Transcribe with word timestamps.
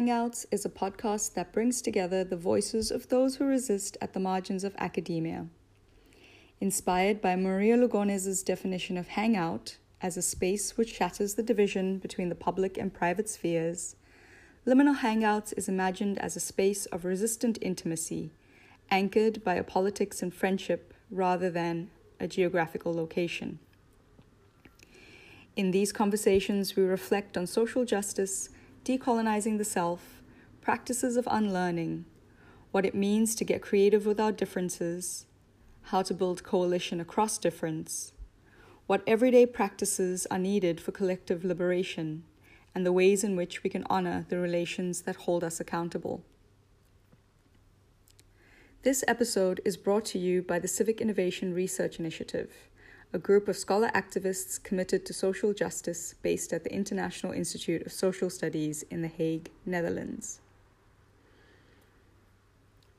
Hangouts 0.00 0.46
is 0.50 0.64
a 0.64 0.70
podcast 0.70 1.34
that 1.34 1.52
brings 1.52 1.82
together 1.82 2.24
the 2.24 2.34
voices 2.34 2.90
of 2.90 3.08
those 3.08 3.36
who 3.36 3.44
resist 3.44 3.98
at 4.00 4.14
the 4.14 4.18
margins 4.18 4.64
of 4.64 4.74
academia. 4.78 5.46
Inspired 6.58 7.20
by 7.20 7.36
Maria 7.36 7.76
Lugones's 7.76 8.42
definition 8.42 8.96
of 8.96 9.08
hangout 9.08 9.76
as 10.00 10.16
a 10.16 10.22
space 10.22 10.78
which 10.78 10.94
shatters 10.94 11.34
the 11.34 11.42
division 11.42 11.98
between 11.98 12.30
the 12.30 12.34
public 12.34 12.78
and 12.78 12.94
private 12.94 13.28
spheres, 13.28 13.96
Liminal 14.66 15.00
Hangouts 15.00 15.52
is 15.58 15.68
imagined 15.68 16.18
as 16.18 16.34
a 16.34 16.40
space 16.40 16.86
of 16.86 17.04
resistant 17.04 17.58
intimacy, 17.60 18.30
anchored 18.90 19.44
by 19.44 19.56
a 19.56 19.62
politics 19.62 20.22
and 20.22 20.32
friendship 20.32 20.94
rather 21.10 21.50
than 21.50 21.90
a 22.18 22.26
geographical 22.26 22.94
location. 22.94 23.58
In 25.56 25.72
these 25.72 25.92
conversations, 25.92 26.74
we 26.74 26.84
reflect 26.84 27.36
on 27.36 27.46
social 27.46 27.84
justice 27.84 28.48
decolonizing 28.84 29.58
the 29.58 29.64
self, 29.64 30.22
practices 30.60 31.16
of 31.16 31.28
unlearning, 31.30 32.04
what 32.70 32.86
it 32.86 32.94
means 32.94 33.34
to 33.34 33.44
get 33.44 33.62
creative 33.62 34.06
with 34.06 34.20
our 34.20 34.32
differences, 34.32 35.26
how 35.84 36.02
to 36.02 36.14
build 36.14 36.44
coalition 36.44 37.00
across 37.00 37.38
difference, 37.38 38.12
what 38.86 39.02
everyday 39.06 39.46
practices 39.46 40.26
are 40.30 40.38
needed 40.38 40.80
for 40.80 40.92
collective 40.92 41.44
liberation, 41.44 42.24
and 42.74 42.86
the 42.86 42.92
ways 42.92 43.24
in 43.24 43.36
which 43.36 43.62
we 43.62 43.70
can 43.70 43.84
honor 43.90 44.26
the 44.28 44.38
relations 44.38 45.02
that 45.02 45.16
hold 45.16 45.44
us 45.44 45.60
accountable. 45.60 46.22
This 48.82 49.04
episode 49.06 49.60
is 49.64 49.76
brought 49.76 50.06
to 50.06 50.18
you 50.18 50.40
by 50.40 50.58
the 50.58 50.68
Civic 50.68 51.00
Innovation 51.00 51.52
Research 51.52 51.98
Initiative 51.98 52.50
a 53.12 53.18
group 53.18 53.48
of 53.48 53.56
scholar 53.56 53.90
activists 53.92 54.62
committed 54.62 55.04
to 55.04 55.12
social 55.12 55.52
justice 55.52 56.14
based 56.22 56.52
at 56.52 56.62
the 56.62 56.72
International 56.72 57.32
Institute 57.32 57.84
of 57.84 57.92
Social 57.92 58.30
Studies 58.30 58.84
in 58.84 59.02
The 59.02 59.08
Hague, 59.08 59.50
Netherlands. 59.66 60.40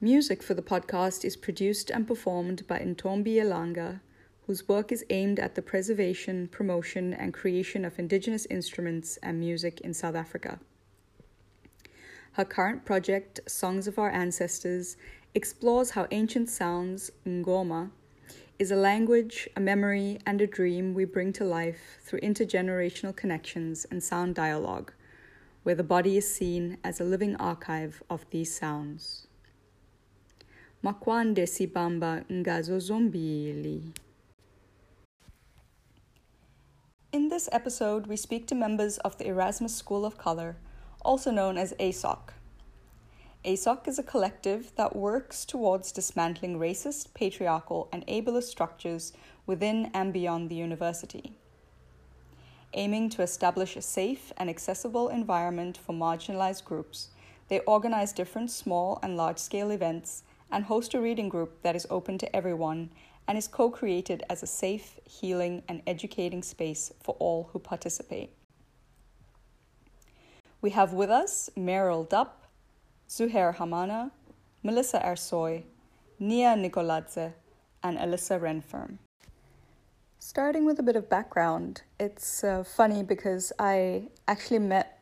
Music 0.02 0.44
for 0.44 0.54
the 0.54 0.62
podcast 0.62 1.24
is 1.24 1.38
produced 1.38 1.90
and 1.90 2.08
performed 2.08 2.68
by 2.68 2.80
Ntombi 2.80 3.36
Elanga, 3.36 4.02
whose 4.48 4.68
work 4.68 4.92
is 4.92 5.06
aimed 5.10 5.40
at 5.40 5.56
the 5.56 5.62
preservation, 5.62 6.50
promotion, 6.50 7.14
and 7.14 7.34
creation 7.34 7.86
of 7.86 7.98
indigenous 7.98 8.46
instruments 8.48 9.18
and 9.24 9.40
music 9.40 9.80
in 9.80 9.94
South 9.94 10.16
Africa. 10.16 10.60
Her 12.34 12.46
current 12.46 12.84
project, 12.84 13.40
Songs 13.48 13.88
of 13.88 13.98
Our 13.98 14.10
Ancestors, 14.10 14.98
explores 15.34 15.92
how 15.92 16.08
ancient 16.12 16.50
sounds, 16.50 17.12
ngoma, 17.26 17.92
is 18.62 18.70
a 18.70 18.76
language, 18.76 19.50
a 19.56 19.60
memory, 19.60 20.20
and 20.24 20.40
a 20.40 20.46
dream 20.46 20.94
we 20.94 21.04
bring 21.04 21.34
to 21.34 21.44
life 21.44 21.98
through 22.06 22.20
intergenerational 22.20 23.16
connections 23.16 23.88
and 23.90 24.04
sound 24.04 24.36
dialogue, 24.36 24.94
where 25.64 25.74
the 25.74 25.84
body 25.84 26.16
is 26.16 26.32
seen 26.32 26.78
as 26.84 27.00
a 27.00 27.04
living 27.04 27.36
archive 27.38 28.04
of 28.08 28.24
these 28.30 28.56
sounds. 28.56 29.26
Makwande 30.84 31.48
sibamba 31.48 32.24
ngazo 32.30 32.78
zombili. 32.78 33.82
In 37.12 37.30
this 37.30 37.50
episode, 37.52 38.06
we 38.06 38.16
speak 38.16 38.46
to 38.46 38.54
members 38.54 39.00
of 39.00 39.18
the 39.18 39.26
Erasmus 39.26 39.76
School 39.76 40.06
of 40.06 40.20
Color, 40.20 40.56
also 41.04 41.32
known 41.32 41.58
as 41.58 41.74
ASOC. 41.80 42.30
ASOC 43.44 43.88
is 43.88 43.98
a 43.98 44.04
collective 44.04 44.72
that 44.76 44.96
works 44.96 45.46
towards 45.46 45.92
dismantling 45.92 46.60
racist, 46.60 47.12
patriarchal, 47.16 47.90
and 47.92 48.06
ableist 48.06 48.44
structures 48.44 49.14
within 49.48 49.90
and 49.96 50.14
beyond 50.14 50.48
the 50.48 50.56
university. 50.56 51.34
Aiming 52.76 53.10
to 53.10 53.24
establish 53.24 53.76
a 53.76 53.82
safe 53.82 54.32
and 54.38 54.48
accessible 54.48 55.10
environment 55.10 55.76
for 55.76 55.94
marginalized 55.94 56.66
groups, 56.66 57.10
they 57.48 57.62
organize 57.62 58.14
different 58.14 58.52
small 58.52 59.00
and 59.02 59.18
large 59.18 59.40
scale 59.40 59.72
events 59.72 60.22
and 60.52 60.66
host 60.66 60.94
a 60.94 61.02
reading 61.02 61.28
group 61.28 61.64
that 61.64 61.76
is 61.76 61.88
open 61.90 62.20
to 62.20 62.36
everyone 62.36 62.92
and 63.28 63.40
is 63.40 63.48
co 63.48 63.72
created 63.72 64.24
as 64.30 64.44
a 64.44 64.48
safe, 64.48 65.00
healing, 65.04 65.64
and 65.68 65.82
educating 65.88 66.44
space 66.44 66.92
for 67.02 67.16
all 67.18 67.50
who 67.52 67.60
participate. 67.60 68.30
We 70.62 70.70
have 70.70 70.94
with 70.94 71.10
us 71.10 71.50
Merel 71.56 72.06
Dupp, 72.06 72.41
Zuhair 73.12 73.54
Hamana, 73.58 74.10
Melissa 74.64 74.98
Arsoy, 75.04 75.64
Nia 76.18 76.56
Nicoladze, 76.56 77.34
and 77.84 77.98
Alyssa 77.98 78.40
Renfirm. 78.40 79.00
Starting 80.18 80.64
with 80.64 80.80
a 80.80 80.84
bit 80.84 80.96
of 80.96 81.10
background, 81.10 81.82
it's 82.00 82.42
uh, 82.46 82.64
funny 82.64 83.04
because 83.04 83.52
I 83.60 84.04
actually 84.30 84.60
met 84.60 85.02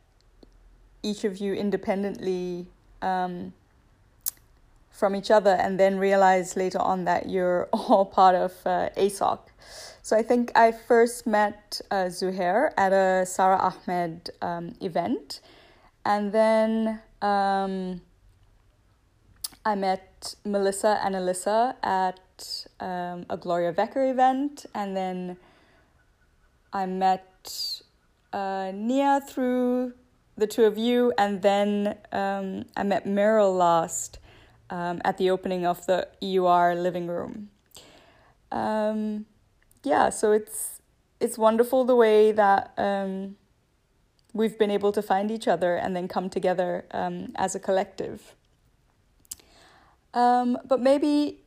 each 1.03 1.23
of 1.23 1.37
you 1.37 1.53
independently 1.53 2.65
um, 3.03 3.53
from 4.89 5.15
each 5.15 5.29
other 5.29 5.51
and 5.51 5.79
then 5.79 5.99
realized 5.99 6.57
later 6.57 6.79
on 6.79 7.05
that 7.05 7.29
you're 7.29 7.69
all 7.73 8.05
part 8.05 8.33
of 8.33 8.53
uh, 8.65 8.89
ASOC. 8.97 9.37
So 10.01 10.17
I 10.17 10.23
think 10.23 10.51
I 10.55 10.71
first 10.71 11.27
met 11.27 11.79
uh, 11.91 12.05
Zuhair 12.05 12.71
at 12.75 12.91
a 12.91 13.23
Sara 13.27 13.57
Ahmed 13.57 14.31
um, 14.41 14.73
event, 14.81 15.41
and 16.03 16.31
then 16.31 17.01
um, 17.21 18.01
I 19.65 19.75
met 19.75 20.35
Melissa 20.45 20.99
and 21.03 21.15
Alyssa 21.15 21.75
at 21.83 22.65
um, 22.79 23.25
a 23.29 23.37
Gloria 23.37 23.73
Wekker 23.73 24.09
event, 24.09 24.65
and 24.73 24.95
then 24.95 25.37
I 26.71 26.85
met 26.85 27.81
uh, 28.31 28.71
Nia 28.73 29.21
through 29.27 29.93
the 30.37 30.47
two 30.47 30.63
of 30.63 30.77
you, 30.77 31.13
and 31.17 31.41
then 31.41 31.97
um, 32.11 32.65
I 32.75 32.83
met 32.83 33.05
Merel 33.05 33.53
last 33.53 34.19
um, 34.69 35.01
at 35.03 35.17
the 35.17 35.29
opening 35.29 35.65
of 35.65 35.85
the 35.85 36.07
EUR 36.21 36.75
living 36.75 37.07
room. 37.07 37.49
Um, 38.51 39.25
yeah, 39.83 40.09
so 40.09 40.31
it's 40.31 40.81
it's 41.19 41.37
wonderful 41.37 41.83
the 41.83 41.95
way 41.95 42.31
that 42.31 42.73
um, 42.77 43.35
we've 44.33 44.57
been 44.57 44.71
able 44.71 44.91
to 44.91 45.01
find 45.01 45.31
each 45.31 45.47
other 45.47 45.75
and 45.75 45.95
then 45.95 46.07
come 46.07 46.29
together 46.29 46.85
um, 46.91 47.31
as 47.35 47.55
a 47.55 47.59
collective. 47.59 48.35
Um, 50.13 50.57
but 50.65 50.79
maybe 50.79 51.39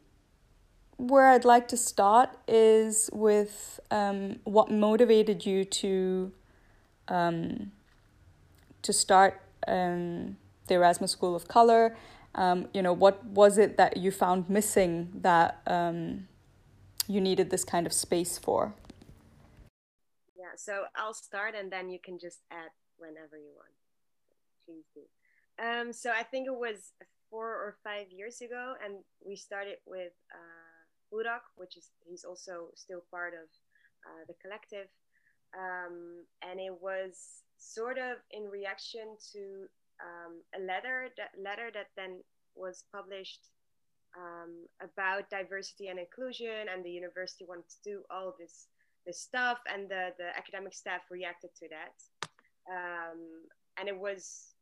where 0.97 1.29
I'd 1.29 1.45
like 1.45 1.69
to 1.69 1.77
start 1.77 2.31
is 2.47 3.11
with 3.13 3.81
um, 3.91 4.39
what 4.45 4.71
motivated 4.71 5.45
you 5.45 5.65
to 5.65 6.33
um, 7.09 7.73
to 8.83 8.93
start 8.93 9.41
um, 9.67 10.37
the 10.67 10.75
Erasmus 10.75 11.13
School 11.13 11.35
of 11.35 11.49
Color. 11.49 11.97
Um, 12.35 12.69
you 12.73 12.83
know, 12.83 12.93
what 12.93 13.25
was 13.25 13.59
it 13.59 13.77
that 13.77 13.97
you 13.97 14.11
found 14.11 14.49
missing 14.49 15.11
that 15.15 15.61
um, 15.67 16.29
you 17.07 17.21
needed 17.21 17.51
this 17.51 17.65
kind 17.65 17.87
of 17.87 17.93
space 17.93 18.39
for? 18.39 18.75
So 20.57 20.85
I'll 20.97 21.15
start 21.15 21.55
and 21.55 21.71
then 21.71 21.89
you 21.91 21.99
can 21.99 22.19
just 22.19 22.41
add 22.51 22.71
whenever 22.97 23.37
you 23.37 23.53
want. 23.55 23.75
Please 24.65 24.87
do. 24.95 25.03
Um, 25.63 25.93
so 25.93 26.11
I 26.11 26.23
think 26.23 26.47
it 26.47 26.57
was 26.57 26.93
four 27.31 27.49
or 27.49 27.77
five 27.85 28.11
years 28.11 28.41
ago, 28.41 28.75
and 28.85 28.95
we 29.25 29.37
started 29.37 29.79
with 29.87 30.13
uh, 30.33 30.79
Burak, 31.13 31.45
which 31.57 31.77
is 31.77 31.91
he's 32.07 32.25
also 32.25 32.69
still 32.75 33.03
part 33.11 33.35
of 33.35 33.49
uh, 34.07 34.25
the 34.29 34.35
collective, 34.43 34.89
um, 35.57 36.25
and 36.43 36.61
it 36.61 36.75
was 36.81 37.43
sort 37.59 37.99
of 37.99 38.19
in 38.31 38.45
reaction 38.51 39.17
to 39.33 39.69
um, 40.01 40.43
a 40.59 40.61
letter 40.65 41.09
that 41.17 41.31
letter 41.41 41.71
that 41.73 41.89
then 41.97 42.21
was 42.55 42.85
published 42.93 43.49
um, 44.17 44.67
about 44.83 45.31
diversity 45.31 45.89
and 45.89 45.99
inclusion, 45.99 46.69
and 46.73 46.85
the 46.85 46.91
university 46.91 47.45
wanted 47.49 47.69
to 47.69 47.81
do 47.85 48.03
all 48.11 48.35
this 48.39 48.69
this 49.07 49.21
stuff, 49.21 49.59
and 49.73 49.89
the 49.89 50.11
the 50.19 50.37
academic 50.37 50.75
staff 50.75 51.03
reacted 51.11 51.51
to 51.57 51.69
that, 51.69 52.29
um, 52.71 53.19
and 53.79 53.89
it 53.89 53.99
was 53.99 54.55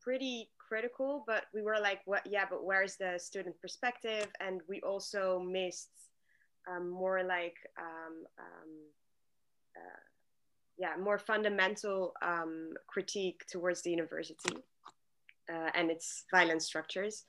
pretty 0.00 0.50
critical, 0.58 1.24
but 1.26 1.44
we 1.54 1.62
were 1.62 1.78
like, 1.80 2.00
what? 2.04 2.22
Yeah, 2.26 2.44
but 2.48 2.64
where's 2.64 2.96
the 2.96 3.18
student 3.18 3.60
perspective? 3.60 4.28
And 4.40 4.60
we 4.68 4.80
also 4.80 5.40
missed 5.40 5.90
um, 6.70 6.90
more 6.90 7.22
like 7.22 7.56
um, 7.78 8.24
um, 8.38 8.70
uh, 9.76 10.00
yeah 10.78 10.94
more 11.00 11.18
fundamental 11.18 12.14
um, 12.22 12.74
critique 12.86 13.42
towards 13.50 13.82
the 13.82 13.90
university 13.90 14.56
uh, 15.52 15.70
and 15.74 15.90
its 15.90 16.24
violent 16.30 16.62
structures. 16.62 17.24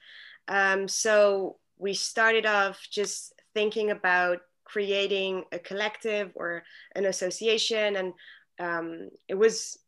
Um, 0.47 0.88
so 0.88 1.57
we 1.77 1.94
started 1.94 2.45
off 2.45 2.79
just 2.91 3.33
thinking 3.53 3.91
about 3.91 4.39
creating 4.71 5.44
a 5.51 5.60
collective 5.60 6.31
or 6.36 6.63
an 6.95 7.06
association, 7.06 7.95
and 7.95 8.13
um, 8.60 9.10
it 9.27 9.36
was 9.36 9.80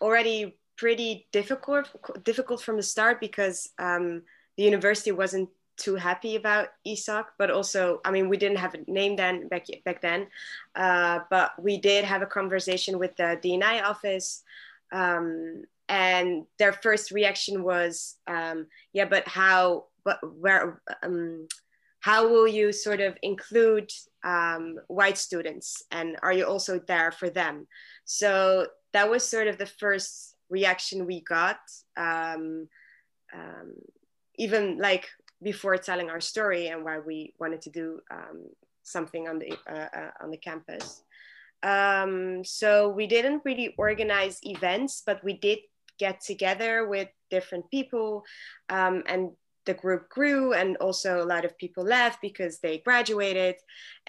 already 0.00 0.56
pretty 0.76 1.26
difficult 1.32 1.86
difficult 2.22 2.62
from 2.62 2.76
the 2.76 2.82
start 2.82 3.20
because 3.20 3.70
um, 3.78 4.22
the 4.56 4.62
university 4.62 5.10
wasn't 5.10 5.48
too 5.78 5.94
happy 5.94 6.36
about 6.36 6.68
ESOC, 6.86 7.24
but 7.38 7.50
also, 7.50 8.00
I 8.04 8.10
mean, 8.10 8.28
we 8.28 8.36
didn't 8.36 8.58
have 8.58 8.74
a 8.74 8.90
name 8.90 9.16
then 9.16 9.48
back 9.48 9.66
back 9.84 10.02
then, 10.02 10.26
uh, 10.74 11.20
but 11.30 11.52
we 11.62 11.78
did 11.78 12.04
have 12.04 12.22
a 12.22 12.26
conversation 12.26 12.98
with 12.98 13.16
the 13.16 13.38
DNI 13.42 13.82
office, 13.82 14.42
um, 14.92 15.64
and 15.88 16.44
their 16.58 16.72
first 16.72 17.10
reaction 17.10 17.62
was, 17.62 18.16
um, 18.26 18.66
"Yeah, 18.92 19.06
but 19.06 19.26
how? 19.26 19.86
But 20.04 20.18
where? 20.22 20.82
Um, 21.02 21.48
how 22.08 22.22
will 22.32 22.48
you 22.48 22.72
sort 22.72 23.00
of 23.08 23.12
include 23.22 23.90
um, 24.24 24.64
white 24.98 25.18
students, 25.18 25.68
and 25.90 26.08
are 26.22 26.36
you 26.38 26.44
also 26.52 26.74
there 26.92 27.12
for 27.12 27.28
them?" 27.40 27.66
So 28.04 28.30
that 28.94 29.10
was 29.12 29.22
sort 29.34 29.48
of 29.48 29.58
the 29.58 29.72
first 29.82 30.10
reaction 30.48 31.06
we 31.06 31.20
got. 31.36 31.60
Um, 32.08 32.68
um, 33.38 33.68
even 34.46 34.78
like 34.88 35.04
before 35.42 35.76
telling 35.76 36.08
our 36.10 36.22
story 36.32 36.68
and 36.68 36.82
why 36.86 36.96
we 36.98 37.34
wanted 37.42 37.60
to 37.62 37.70
do 37.80 38.00
um, 38.10 38.38
something 38.82 39.28
on 39.28 39.36
the 39.42 39.50
uh, 39.74 39.90
uh, 40.00 40.12
on 40.22 40.30
the 40.30 40.42
campus. 40.48 40.86
Um, 41.62 42.44
so 42.44 42.70
we 42.98 43.06
didn't 43.06 43.42
really 43.44 43.74
organize 43.76 44.36
events, 44.54 45.02
but 45.08 45.22
we 45.28 45.34
did 45.48 45.58
get 45.98 46.16
together 46.30 46.88
with 46.88 47.08
different 47.28 47.64
people, 47.70 48.24
um, 48.70 49.02
and 49.12 49.22
the 49.68 49.74
group 49.74 50.08
grew, 50.08 50.54
and 50.54 50.76
also 50.78 51.22
a 51.22 51.28
lot 51.28 51.44
of 51.44 51.56
people 51.58 51.84
left 51.84 52.18
because 52.20 52.58
they 52.58 52.78
graduated, 52.78 53.56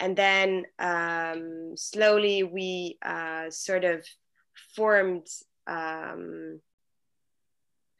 and 0.00 0.16
then 0.16 0.64
um, 0.80 1.76
slowly 1.76 2.42
we 2.42 2.96
uh, 3.04 3.50
sort 3.50 3.84
of 3.84 4.04
formed 4.74 5.28
um, 5.66 6.60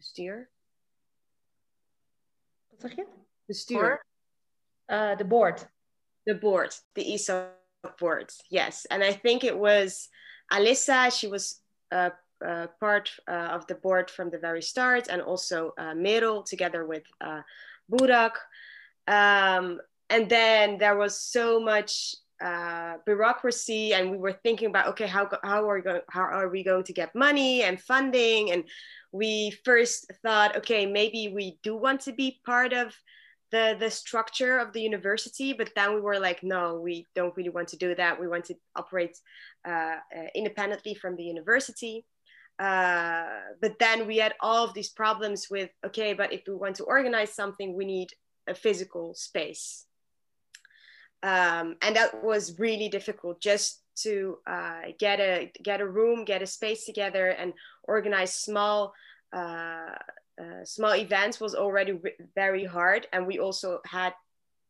steer 0.00 0.48
zeg 2.80 2.94
je? 2.94 3.06
Bestuur. 3.46 4.04
Uh, 4.86 5.14
the 5.16 5.24
board. 5.24 5.68
The 6.26 6.34
board, 6.34 6.74
the 6.94 7.04
ESOC 7.04 7.98
board, 7.98 8.30
yes. 8.50 8.86
And 8.90 9.02
I 9.02 9.12
think 9.12 9.42
it 9.42 9.56
was 9.56 10.08
Alyssa, 10.52 11.10
she 11.10 11.28
was 11.28 11.62
uh, 11.90 12.10
uh, 12.46 12.66
part 12.78 13.10
uh, 13.28 13.48
of 13.52 13.66
the 13.66 13.74
board 13.74 14.10
from 14.10 14.30
the 14.30 14.38
very 14.38 14.62
start, 14.62 15.08
and 15.08 15.22
also 15.22 15.72
uh, 15.78 15.94
Merel 15.94 16.42
together 16.42 16.86
with 16.86 17.04
uh, 17.20 17.42
Burak. 17.90 18.32
Um, 19.06 19.80
and 20.08 20.28
then 20.28 20.78
there 20.78 20.96
was 20.96 21.20
so 21.20 21.60
much 21.60 22.14
uh, 22.42 22.94
bureaucracy, 23.06 23.94
and 23.94 24.10
we 24.10 24.18
were 24.18 24.32
thinking 24.32 24.68
about 24.68 24.88
okay, 24.88 25.06
how, 25.06 25.28
how, 25.42 25.68
are 25.68 25.76
we 25.76 25.82
going, 25.82 26.00
how 26.08 26.22
are 26.22 26.48
we 26.48 26.64
going 26.64 26.84
to 26.84 26.92
get 26.92 27.14
money 27.14 27.62
and 27.62 27.80
funding? 27.80 28.52
And 28.52 28.64
we 29.12 29.50
first 29.64 30.10
thought, 30.22 30.56
okay, 30.56 30.86
maybe 30.86 31.32
we 31.34 31.58
do 31.62 31.76
want 31.76 32.00
to 32.02 32.12
be 32.12 32.40
part 32.44 32.72
of 32.72 32.94
the 33.50 33.76
the 33.78 33.90
structure 33.90 34.58
of 34.58 34.72
the 34.72 34.80
university 34.80 35.52
but 35.52 35.70
then 35.74 35.94
we 35.94 36.00
were 36.00 36.18
like 36.18 36.42
no 36.42 36.80
we 36.80 37.06
don't 37.14 37.36
really 37.36 37.50
want 37.50 37.68
to 37.68 37.76
do 37.76 37.94
that 37.94 38.20
we 38.20 38.28
want 38.28 38.44
to 38.44 38.54
operate 38.76 39.16
uh, 39.66 39.70
uh, 39.70 40.26
independently 40.34 40.94
from 40.94 41.16
the 41.16 41.22
university 41.22 42.04
uh, 42.60 43.24
but 43.60 43.78
then 43.78 44.06
we 44.06 44.18
had 44.18 44.34
all 44.40 44.64
of 44.64 44.74
these 44.74 44.90
problems 44.90 45.48
with 45.50 45.70
okay 45.84 46.12
but 46.14 46.32
if 46.32 46.42
we 46.46 46.54
want 46.54 46.76
to 46.76 46.84
organize 46.84 47.32
something 47.32 47.74
we 47.74 47.84
need 47.84 48.08
a 48.46 48.54
physical 48.54 49.14
space 49.14 49.86
um, 51.22 51.76
and 51.82 51.96
that 51.96 52.22
was 52.24 52.58
really 52.58 52.88
difficult 52.88 53.40
just 53.40 53.82
to 54.02 54.38
uh, 54.46 54.82
get 54.98 55.20
a 55.20 55.52
get 55.62 55.80
a 55.80 55.86
room, 55.86 56.24
get 56.24 56.42
a 56.42 56.46
space 56.46 56.86
together, 56.86 57.28
and 57.28 57.52
organize 57.84 58.34
small 58.34 58.94
uh, 59.34 59.94
uh, 60.40 60.64
small 60.64 60.94
events 60.94 61.40
was 61.40 61.54
already 61.54 61.98
very 62.34 62.64
hard. 62.64 63.06
And 63.12 63.26
we 63.26 63.38
also 63.38 63.80
had 63.84 64.14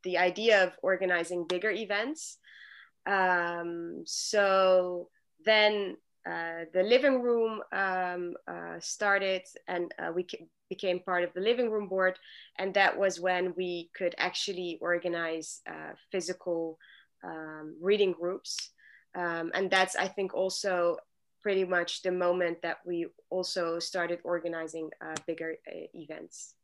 the 0.02 0.18
idea 0.18 0.64
of 0.64 0.72
organizing 0.82 1.46
bigger 1.46 1.70
events. 1.70 2.38
Um, 3.06 4.02
so 4.06 5.08
then 5.44 5.96
uh, 6.26 6.64
the 6.72 6.82
living 6.82 7.22
room 7.22 7.60
um, 7.72 8.34
uh, 8.46 8.78
started 8.78 9.42
and 9.68 9.92
uh, 9.98 10.12
we 10.14 10.26
became 10.68 11.00
part 11.00 11.24
of 11.24 11.32
the 11.34 11.40
living 11.40 11.70
room 11.70 11.88
board. 11.88 12.18
And 12.58 12.74
that 12.74 12.96
was 12.96 13.20
when 13.20 13.54
we 13.56 13.90
could 13.94 14.14
actually 14.18 14.78
organize 14.80 15.60
uh, 15.68 15.92
physical 16.12 16.78
um, 17.24 17.76
reading 17.80 18.12
groups. 18.12 18.70
Um, 19.14 19.50
and 19.54 19.68
that's 19.68 19.96
i 19.96 20.06
think 20.06 20.34
also 20.34 20.96
pretty 21.42 21.64
much 21.64 22.02
the 22.02 22.12
moment 22.12 22.62
that 22.62 22.78
we 22.86 23.06
also 23.28 23.80
started 23.80 24.20
organizing 24.22 24.90
uh, 25.04 25.16
bigger 25.26 25.56
events 25.94 26.54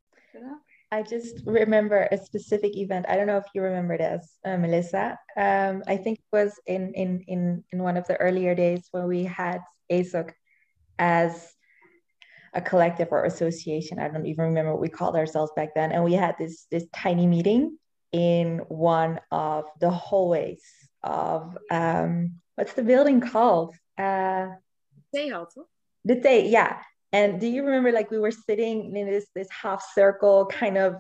I 0.92 1.02
just 1.02 1.42
remember 1.46 2.08
a 2.10 2.18
specific 2.18 2.76
event. 2.76 3.06
I 3.08 3.16
don't 3.16 3.26
know 3.26 3.38
if 3.38 3.46
you 3.54 3.62
remember 3.62 3.98
this, 3.98 4.38
uh, 4.44 4.56
Melissa. 4.56 5.18
Um, 5.36 5.82
I 5.86 5.96
think 5.96 6.18
it 6.18 6.24
was 6.32 6.52
in, 6.66 6.92
in 6.94 7.24
in 7.26 7.64
in 7.72 7.82
one 7.82 7.96
of 7.96 8.06
the 8.06 8.16
earlier 8.16 8.54
days 8.54 8.86
when 8.92 9.06
we 9.08 9.24
had 9.24 9.60
ESOC 9.90 10.30
as 10.98 11.52
a 12.54 12.60
collective 12.60 13.08
or 13.10 13.24
association. 13.24 13.98
I 13.98 14.08
don't 14.08 14.26
even 14.26 14.46
remember 14.46 14.72
what 14.72 14.80
we 14.80 14.88
called 14.88 15.16
ourselves 15.16 15.52
back 15.56 15.74
then. 15.74 15.90
And 15.92 16.04
we 16.04 16.14
had 16.14 16.36
this 16.38 16.66
this 16.70 16.86
tiny 16.94 17.26
meeting 17.26 17.78
in 18.12 18.60
one 18.68 19.20
of 19.30 19.64
the 19.80 19.90
hallways 19.90 20.62
of 21.02 21.58
um, 21.70 22.36
what's 22.54 22.74
the 22.74 22.82
building 22.82 23.20
called? 23.20 23.74
Uh, 23.98 24.48
the 26.04 26.14
day, 26.14 26.48
yeah. 26.48 26.80
And 27.16 27.40
do 27.40 27.46
you 27.46 27.64
remember 27.64 27.92
like 27.92 28.10
we 28.10 28.18
were 28.18 28.30
sitting 28.30 28.94
in 28.94 29.06
this 29.06 29.26
this 29.34 29.48
half 29.50 29.82
circle 29.94 30.44
kind 30.52 30.76
of 30.76 30.96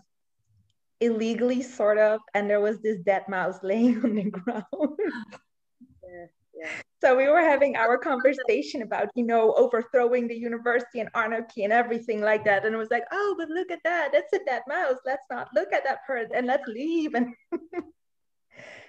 illegally 1.00 1.60
sort 1.60 1.98
of 1.98 2.20
and 2.32 2.48
there 2.48 2.60
was 2.60 2.80
this 2.80 2.98
dead 3.00 3.24
mouse 3.28 3.58
laying 3.62 4.02
on 4.02 4.14
the 4.14 4.30
ground. 4.30 4.64
yeah, 6.02 6.26
yeah. 6.54 6.68
So 7.02 7.14
we 7.14 7.28
were 7.28 7.42
having 7.42 7.76
our 7.76 7.98
conversation 7.98 8.80
about, 8.80 9.10
you 9.14 9.26
know, 9.26 9.52
overthrowing 9.58 10.26
the 10.26 10.34
university 10.34 11.00
and 11.00 11.10
anarchy 11.14 11.64
and 11.64 11.72
everything 11.72 12.22
like 12.22 12.46
that. 12.46 12.64
And 12.64 12.74
it 12.74 12.78
was 12.78 12.90
like, 12.90 13.04
oh, 13.12 13.34
but 13.38 13.50
look 13.50 13.70
at 13.70 13.84
that. 13.84 14.08
That's 14.12 14.32
a 14.32 14.42
dead 14.46 14.62
mouse. 14.66 14.96
Let's 15.04 15.26
not 15.30 15.48
look 15.54 15.70
at 15.74 15.84
that 15.84 16.06
person 16.06 16.34
and 16.34 16.46
let's 16.46 16.66
leave. 16.66 17.14
And 17.14 17.34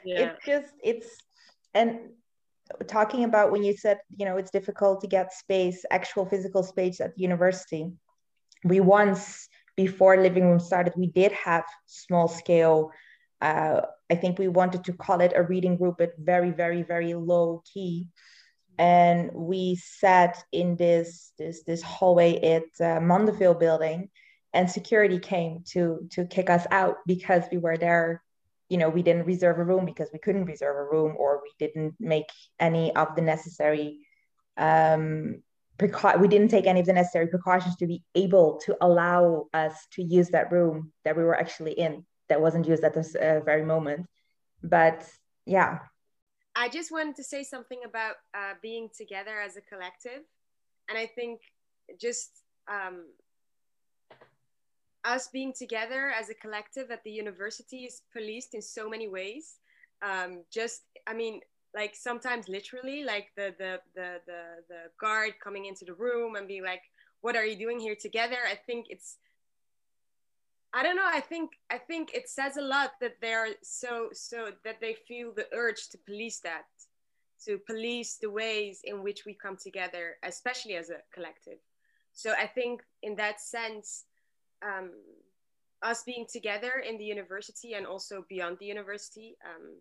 yeah. 0.06 0.20
it's 0.22 0.46
just, 0.46 0.74
it's, 0.82 1.18
and 1.74 2.00
talking 2.88 3.24
about 3.24 3.52
when 3.52 3.64
you 3.64 3.76
said 3.76 4.00
you 4.16 4.26
know 4.26 4.38
it's 4.38 4.52
difficult 4.52 5.02
to 5.02 5.08
get 5.08 5.34
space 5.34 5.86
actual 5.92 6.26
physical 6.26 6.64
space 6.64 7.02
at 7.02 7.16
the 7.16 7.22
university. 7.22 7.92
We 8.64 8.80
once 8.80 9.48
before 9.76 10.18
living 10.18 10.44
room 10.44 10.60
started 10.60 10.94
we 10.98 11.08
did 11.08 11.32
have 11.32 11.64
small 11.86 12.28
scale 12.28 12.92
uh, 13.42 13.82
i 14.10 14.16
think 14.16 14.40
we 14.40 14.48
wanted 14.48 14.84
to 14.84 14.94
call 14.94 15.22
it 15.22 15.34
a 15.36 15.44
reading 15.44 15.78
group 15.78 15.96
but 16.00 16.14
very 16.18 16.52
very 16.52 16.84
very 16.84 17.14
low 17.14 17.62
key. 17.74 18.08
And 18.80 19.32
we 19.34 19.76
sat 19.76 20.44
in 20.52 20.76
this 20.76 21.34
this 21.40 21.64
this 21.64 21.82
hallway 21.82 22.40
at 22.56 22.70
uh, 22.80 23.00
building 23.56 24.10
and 24.54 24.70
security 24.70 25.20
came 25.20 25.64
to 25.72 26.08
to 26.12 26.26
kick 26.26 26.50
us 26.50 26.66
out 26.72 26.98
because 27.06 27.44
we 27.52 27.58
were 27.58 27.78
there 27.78 28.22
you 28.70 28.78
know 28.78 28.90
we 28.90 29.02
didn't 29.02 29.26
reserve 29.26 29.60
a 29.60 29.64
room 29.64 29.86
because 29.86 30.10
we 30.12 30.20
couldn't 30.20 30.46
reserve 30.46 30.76
a 30.76 30.84
room 30.84 31.16
or 31.18 31.42
we 31.42 31.52
didn't 31.60 31.96
make 32.00 32.30
any 32.60 32.96
of 32.96 33.16
the 33.16 33.22
necessary 33.22 34.00
um 34.58 35.42
we 35.80 36.28
didn't 36.28 36.48
take 36.48 36.66
any 36.66 36.80
of 36.80 36.88
the 36.88 36.94
necessary 36.94 37.28
precautions 37.28 37.76
to 37.76 37.86
be 37.86 38.04
able 38.16 38.60
to 38.66 38.76
allow 38.82 39.46
us 39.54 39.74
to 39.92 40.02
use 40.02 40.30
that 40.30 40.52
room 40.52 40.92
that 41.06 41.16
we 41.16 41.24
were 41.24 41.38
actually 41.38 41.74
in 41.74 42.04
that 42.30 42.42
wasn't 42.42 42.68
used 42.68 42.84
at 42.84 42.94
this 42.94 43.16
uh, 43.16 43.42
very 43.46 43.64
moment. 43.64 44.08
But 44.64 45.08
yeah. 45.46 45.80
I 46.56 46.70
just 46.70 46.92
wanted 46.92 47.16
to 47.18 47.24
say 47.24 47.44
something 47.44 47.82
about 47.86 48.16
uh, 48.34 48.54
being 48.62 48.90
together 48.96 49.40
as 49.40 49.56
a 49.58 49.62
collective. 49.62 50.24
And 50.90 50.98
i 50.98 51.06
think 51.06 51.42
just 52.00 52.30
um, 52.72 53.06
us 55.14 55.30
being 55.38 55.54
together 55.54 56.04
as 56.20 56.30
a 56.30 56.34
collective 56.44 56.92
at 56.92 57.04
the 57.04 57.12
university 57.24 57.82
is 57.90 58.02
policed 58.14 58.54
in 58.54 58.62
so 58.62 58.84
many 58.90 59.08
ways. 59.08 59.46
Um, 60.02 60.32
just, 60.52 60.82
I 61.08 61.14
mean, 61.14 61.36
like 61.74 61.96
sometimes 61.96 62.48
literally, 62.58 63.00
like 63.04 63.28
the, 63.40 63.48
the 63.62 63.72
the 63.96 64.10
the 64.30 64.42
the 64.72 64.82
guard 65.00 65.34
coming 65.44 65.66
into 65.66 65.86
the 65.86 65.94
room 66.06 66.36
and 66.36 66.48
being 66.48 66.64
like, 66.64 66.84
"What 67.22 67.36
are 67.36 67.46
you 67.46 67.58
doing 67.66 67.80
here 67.80 67.98
together?" 68.08 68.42
I 68.54 68.58
think 68.68 68.88
it's, 68.90 69.18
I 70.74 70.84
don't 70.84 70.96
know. 71.02 71.10
I 71.20 71.22
think 71.22 71.52
I 71.70 71.78
think 71.90 72.14
it 72.14 72.30
says 72.30 72.58
a 72.58 72.62
lot 72.76 72.92
that 73.02 73.16
they 73.22 73.34
are 73.34 73.50
so 73.64 74.10
so 74.14 74.40
that 74.66 74.80
they 74.82 74.96
feel 75.08 75.34
the 75.34 75.48
urge 75.54 75.90
to 75.92 75.98
police 76.10 76.40
that. 76.42 76.66
to 77.46 77.60
police 77.72 78.18
the 78.22 78.30
ways 78.30 78.82
in 78.84 79.04
which 79.04 79.22
we 79.26 79.34
come 79.34 79.58
together, 79.58 80.06
especially 80.24 80.76
as 80.76 80.90
a 80.90 81.02
collective. 81.14 81.60
So 82.14 82.32
I 82.32 82.48
think 82.48 82.82
in 83.04 83.16
that 83.18 83.40
sense, 83.40 84.06
um, 84.64 84.92
us 85.82 86.04
being 86.04 86.26
together 86.32 86.84
in 86.88 86.98
the 86.98 87.04
university 87.04 87.74
and 87.74 87.86
also 87.86 88.26
beyond 88.30 88.58
the 88.60 88.66
university 88.66 89.38
um, 89.46 89.78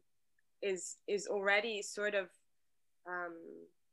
is 0.62 0.97
is 1.06 1.26
already 1.26 1.83
sort 1.83 2.14
of 2.14 2.28
um, 3.06 3.35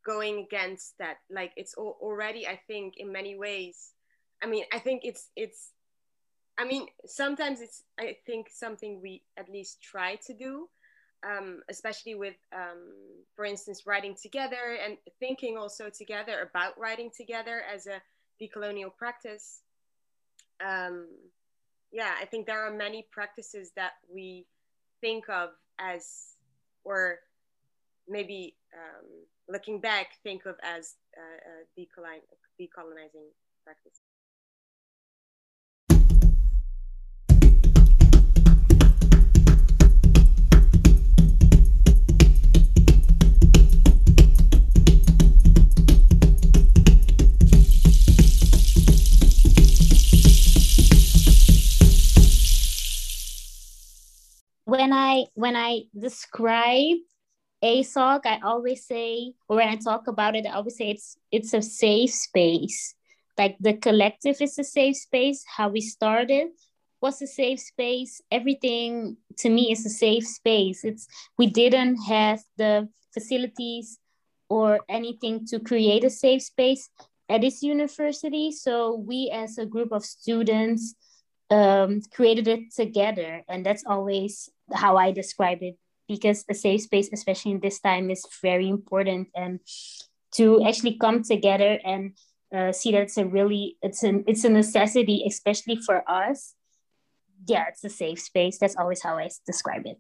going 0.06 0.40
against 0.40 0.98
that. 1.00 1.18
Like 1.30 1.52
it's 1.56 1.76
already, 1.76 2.48
I 2.48 2.60
think, 2.68 2.96
in 2.98 3.12
many 3.12 3.36
ways. 3.36 3.94
I 4.42 4.48
mean, 4.48 4.66
I 4.74 4.80
think 4.80 5.02
it's 5.04 5.30
it's. 5.36 5.72
I 6.58 6.66
mean, 6.66 6.88
sometimes 7.06 7.62
it's 7.62 7.84
I 8.00 8.18
think 8.26 8.48
something 8.50 9.02
we 9.02 9.24
at 9.38 9.50
least 9.50 9.82
try 9.82 10.20
to 10.28 10.34
do, 10.36 10.70
um, 11.26 11.62
especially 11.68 12.14
with, 12.14 12.36
um, 12.54 12.94
for 13.36 13.46
instance, 13.46 13.88
writing 13.88 14.16
together 14.22 14.78
and 14.84 14.98
thinking 15.20 15.58
also 15.58 15.90
together 15.90 16.48
about 16.48 16.78
writing 16.78 17.10
together 17.16 17.64
as 17.74 17.88
a 17.88 18.02
decolonial 18.40 18.96
practice. 18.96 19.63
Um, 20.62 21.08
yeah, 21.92 22.14
I 22.20 22.26
think 22.26 22.48
there 22.48 22.66
are 22.66 22.72
many 22.72 23.08
practices 23.12 23.72
that 23.76 23.94
we 24.14 24.46
think 25.02 25.30
of 25.30 25.50
as, 25.80 26.36
or 26.84 27.20
maybe 28.08 28.56
um, 28.74 29.06
looking 29.48 29.80
back, 29.80 30.08
think 30.24 30.46
of 30.46 30.56
as 30.64 30.96
uh, 31.18 31.22
uh, 31.22 31.64
decolonizing 32.60 33.30
practice. 33.64 34.03
When 55.44 55.58
I 55.58 55.82
describe 56.00 57.00
ASOC, 57.62 58.22
I 58.26 58.40
always 58.46 58.88
say, 58.88 59.34
or 59.50 59.58
when 59.58 59.68
I 59.68 59.76
talk 59.76 60.08
about 60.08 60.38
it, 60.38 60.46
I 60.46 60.54
always 60.54 60.78
say 60.78 60.92
it's 60.92 61.18
it's 61.34 61.54
a 61.54 61.62
safe 61.62 62.12
space. 62.12 62.96
Like 63.38 63.58
the 63.60 63.74
collective 63.74 64.38
is 64.40 64.58
a 64.58 64.64
safe 64.64 64.96
space. 64.96 65.44
How 65.58 65.68
we 65.68 65.82
started 65.82 66.48
was 67.02 67.22
a 67.22 67.28
safe 67.28 67.60
space. 67.60 68.22
Everything 68.32 69.18
to 69.40 69.50
me 69.50 69.70
is 69.74 69.86
a 69.86 69.90
safe 69.90 70.26
space. 70.26 70.86
It's 70.86 71.08
we 71.38 71.48
didn't 71.48 71.98
have 72.08 72.40
the 72.56 72.88
facilities 73.14 74.00
or 74.48 74.80
anything 74.88 75.46
to 75.48 75.60
create 75.60 76.06
a 76.06 76.10
safe 76.10 76.44
space 76.44 76.90
at 77.28 77.42
this 77.42 77.62
university. 77.62 78.54
So 78.54 78.96
we 78.96 79.30
as 79.34 79.58
a 79.58 79.66
group 79.66 79.92
of 79.92 80.06
students 80.06 80.96
um, 81.54 82.02
created 82.12 82.48
it 82.48 82.74
together. 82.74 83.44
And 83.48 83.66
that's 83.66 83.84
always 83.86 84.50
how 84.74 84.98
I 84.98 85.12
describe 85.12 85.62
it 85.62 85.78
because 86.08 86.44
a 86.50 86.56
safe 86.56 86.82
space, 86.82 87.10
especially 87.14 87.52
in 87.52 87.60
this 87.60 87.80
time, 87.80 88.10
is 88.10 88.26
very 88.42 88.68
important. 88.68 89.28
And 89.36 89.60
to 90.36 90.64
actually 90.66 90.98
come 90.98 91.24
together 91.24 91.80
and 91.86 92.18
uh, 92.54 92.72
see 92.72 92.92
that 92.92 93.04
it's 93.04 93.18
a 93.18 93.26
really 93.26 93.78
it's 93.82 94.04
an 94.04 94.24
it's 94.28 94.44
a 94.44 94.50
necessity, 94.50 95.24
especially 95.28 95.78
for 95.78 96.04
us. 96.10 96.56
Yeah, 97.46 97.66
it's 97.70 97.84
a 97.84 97.90
safe 97.90 98.20
space. 98.20 98.58
That's 98.58 98.76
always 98.76 99.04
how 99.04 99.18
I 99.18 99.30
describe 99.46 99.86
it. 99.86 100.00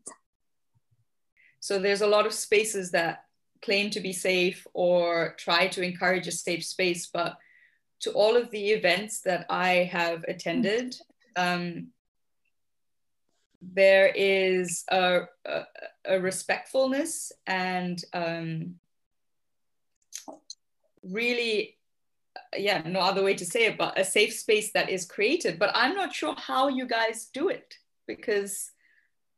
So 1.59 1.79
there's 1.79 2.01
a 2.01 2.07
lot 2.07 2.25
of 2.25 2.33
spaces 2.33 2.91
that 2.91 3.25
claim 3.61 3.89
to 3.91 3.99
be 3.99 4.13
safe 4.13 4.65
or 4.73 5.35
try 5.37 5.67
to 5.67 5.81
encourage 5.81 6.27
a 6.27 6.31
safe 6.31 6.65
space, 6.65 7.07
but 7.07 7.37
to 8.01 8.11
all 8.11 8.35
of 8.35 8.51
the 8.51 8.71
events 8.71 9.21
that 9.21 9.45
I 9.49 9.89
have 9.91 10.25
attended, 10.27 10.95
um, 11.35 11.87
there 13.61 14.07
is 14.07 14.83
a, 14.89 15.21
a, 15.45 15.61
a 16.05 16.19
respectfulness 16.19 17.31
and 17.47 18.03
um, 18.13 18.75
really 21.03 21.77
yeah 22.57 22.81
no 22.85 22.99
other 22.99 23.23
way 23.23 23.33
to 23.33 23.45
say 23.45 23.65
it 23.65 23.77
but 23.77 23.97
a 23.99 24.03
safe 24.03 24.33
space 24.33 24.71
that 24.71 24.89
is 24.89 25.05
created. 25.05 25.59
But 25.59 25.71
i'm 25.75 25.95
not 25.95 26.13
sure 26.13 26.35
how 26.37 26.67
you 26.67 26.85
guys 26.87 27.29
do 27.33 27.49
it 27.49 27.77
because 28.07 28.71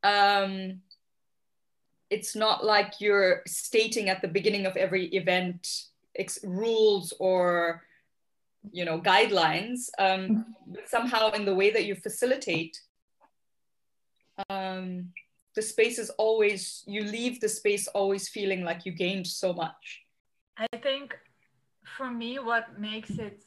um, 0.02 0.80
it's 2.10 2.36
not 2.36 2.64
like 2.64 3.00
you're 3.00 3.42
stating 3.46 4.08
at 4.08 4.22
the 4.22 4.28
beginning 4.28 4.66
of 4.66 4.76
every 4.76 5.06
event 5.06 5.84
ex- 6.16 6.38
rules 6.44 7.12
or 7.18 7.82
you 8.72 8.84
know 8.84 9.00
guidelines 9.00 9.88
um, 9.98 10.54
but 10.66 10.88
somehow 10.88 11.30
in 11.30 11.44
the 11.44 11.54
way 11.54 11.70
that 11.70 11.84
you 11.84 11.94
facilitate 11.94 12.78
um, 14.50 15.12
the 15.54 15.62
space 15.62 15.98
is 15.98 16.10
always 16.10 16.82
you 16.86 17.02
leave 17.02 17.40
the 17.40 17.48
space 17.48 17.88
always 17.88 18.28
feeling 18.28 18.62
like 18.64 18.84
you 18.84 18.92
gained 18.92 19.26
so 19.26 19.52
much 19.52 20.02
i 20.58 20.66
think 20.82 21.16
for 21.96 22.10
me 22.10 22.38
what 22.38 22.78
makes 22.78 23.10
it 23.10 23.44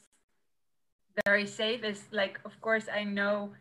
very 1.26 1.46
safe 1.46 1.84
is 1.84 2.04
like 2.12 2.40
of 2.44 2.58
course 2.60 2.86
i 2.92 3.04
know 3.04 3.52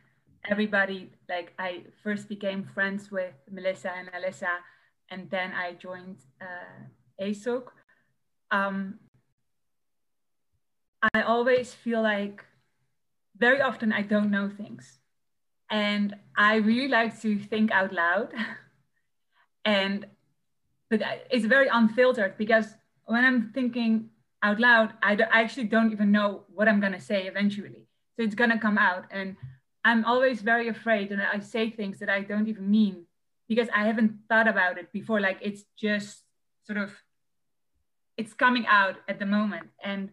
everybody 0.49 1.11
like 1.27 1.53
i 1.59 1.81
first 2.03 2.29
became 2.29 2.63
friends 2.63 3.11
with 3.11 3.33
melissa 3.51 3.91
and 3.91 4.09
alyssa 4.13 4.57
and 5.11 5.29
then 5.29 5.51
i 5.51 5.73
joined 5.73 6.17
uh, 6.41 6.85
ASOC. 7.21 7.63
Um, 8.51 8.99
I 11.13 11.21
always 11.21 11.73
feel 11.73 12.01
like 12.01 12.43
very 13.37 13.61
often 13.61 13.93
I 13.93 14.01
don't 14.01 14.31
know 14.31 14.49
things. 14.49 14.99
And 15.71 16.15
I 16.35 16.55
really 16.55 16.87
like 16.87 17.21
to 17.21 17.39
think 17.39 17.71
out 17.71 17.93
loud. 17.93 18.33
and 19.65 20.05
but 20.89 21.01
it's 21.29 21.45
very 21.45 21.67
unfiltered 21.71 22.37
because 22.37 22.73
when 23.05 23.23
I'm 23.23 23.51
thinking 23.53 24.09
out 24.41 24.59
loud, 24.59 24.93
I, 25.03 25.15
do, 25.15 25.23
I 25.31 25.41
actually 25.41 25.65
don't 25.65 25.91
even 25.91 26.11
know 26.11 26.45
what 26.53 26.67
I'm 26.67 26.79
going 26.79 26.93
to 26.93 26.99
say 26.99 27.27
eventually. 27.27 27.87
So 28.15 28.23
it's 28.23 28.35
going 28.35 28.49
to 28.49 28.57
come 28.57 28.77
out. 28.77 29.05
And 29.11 29.35
I'm 29.85 30.03
always 30.05 30.41
very 30.41 30.67
afraid 30.67 31.11
and 31.11 31.21
I 31.21 31.39
say 31.39 31.69
things 31.69 31.99
that 31.99 32.09
I 32.09 32.21
don't 32.21 32.47
even 32.47 32.69
mean 32.69 33.05
because 33.47 33.67
I 33.75 33.85
haven't 33.85 34.17
thought 34.27 34.47
about 34.47 34.77
it 34.79 34.91
before. 34.91 35.21
Like 35.21 35.37
it's 35.41 35.63
just 35.77 36.23
sort 36.63 36.79
of, 36.79 36.91
it's 38.17 38.33
coming 38.33 38.65
out 38.67 38.95
at 39.07 39.19
the 39.19 39.25
moment. 39.25 39.69
And 39.83 40.09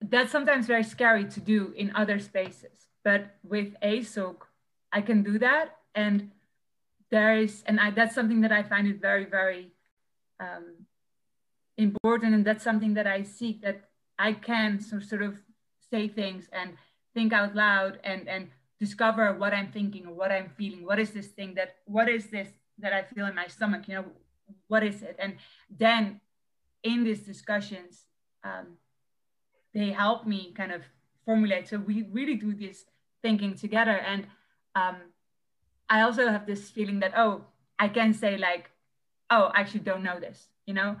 that's 0.00 0.32
sometimes 0.32 0.66
very 0.66 0.84
scary 0.84 1.24
to 1.26 1.40
do 1.40 1.72
in 1.76 1.94
other 1.94 2.18
spaces. 2.18 2.88
But 3.04 3.36
with 3.42 3.74
ASOC, 3.82 4.36
I 4.92 5.00
can 5.00 5.22
do 5.22 5.38
that. 5.38 5.76
And 5.94 6.30
there 7.10 7.36
is, 7.36 7.62
and 7.66 7.78
I, 7.80 7.90
that's 7.90 8.14
something 8.14 8.40
that 8.42 8.52
I 8.52 8.62
find 8.62 8.86
it 8.86 9.00
very, 9.00 9.24
very 9.24 9.72
um, 10.38 10.86
important. 11.76 12.34
And 12.34 12.44
that's 12.44 12.64
something 12.64 12.94
that 12.94 13.06
I 13.06 13.22
seek 13.22 13.62
that 13.62 13.88
I 14.18 14.32
can 14.32 14.80
so, 14.80 15.00
sort 15.00 15.22
of 15.22 15.38
say 15.90 16.08
things 16.08 16.48
and 16.52 16.72
think 17.14 17.32
out 17.32 17.54
loud 17.54 17.98
and, 18.04 18.28
and 18.28 18.48
discover 18.78 19.32
what 19.34 19.52
I'm 19.52 19.70
thinking 19.72 20.06
or 20.06 20.14
what 20.14 20.30
I'm 20.30 20.50
feeling. 20.56 20.84
What 20.84 20.98
is 20.98 21.10
this 21.10 21.28
thing 21.28 21.54
that, 21.54 21.76
what 21.84 22.08
is 22.08 22.26
this 22.26 22.48
that 22.78 22.92
I 22.92 23.02
feel 23.02 23.26
in 23.26 23.34
my 23.34 23.48
stomach? 23.48 23.88
You 23.88 23.94
know, 23.96 24.04
what 24.68 24.82
is 24.82 25.02
it? 25.02 25.16
And 25.18 25.34
then 25.68 26.20
in 26.82 27.04
these 27.04 27.20
discussions, 27.20 28.04
um, 28.44 28.78
they 29.74 29.90
help 29.90 30.26
me 30.26 30.52
kind 30.56 30.72
of 30.72 30.82
formulate. 31.24 31.68
So 31.68 31.78
we 31.78 32.02
really 32.10 32.36
do 32.36 32.54
this 32.54 32.84
thinking 33.22 33.54
together. 33.54 33.96
And 33.96 34.26
um, 34.74 34.96
I 35.88 36.02
also 36.02 36.28
have 36.28 36.46
this 36.46 36.70
feeling 36.70 37.00
that, 37.00 37.12
oh, 37.16 37.44
I 37.78 37.88
can 37.88 38.12
say 38.12 38.36
like, 38.36 38.70
oh, 39.30 39.50
I 39.54 39.60
actually 39.60 39.80
don't 39.80 40.02
know 40.02 40.18
this. 40.20 40.48
You 40.66 40.74
know, 40.74 40.96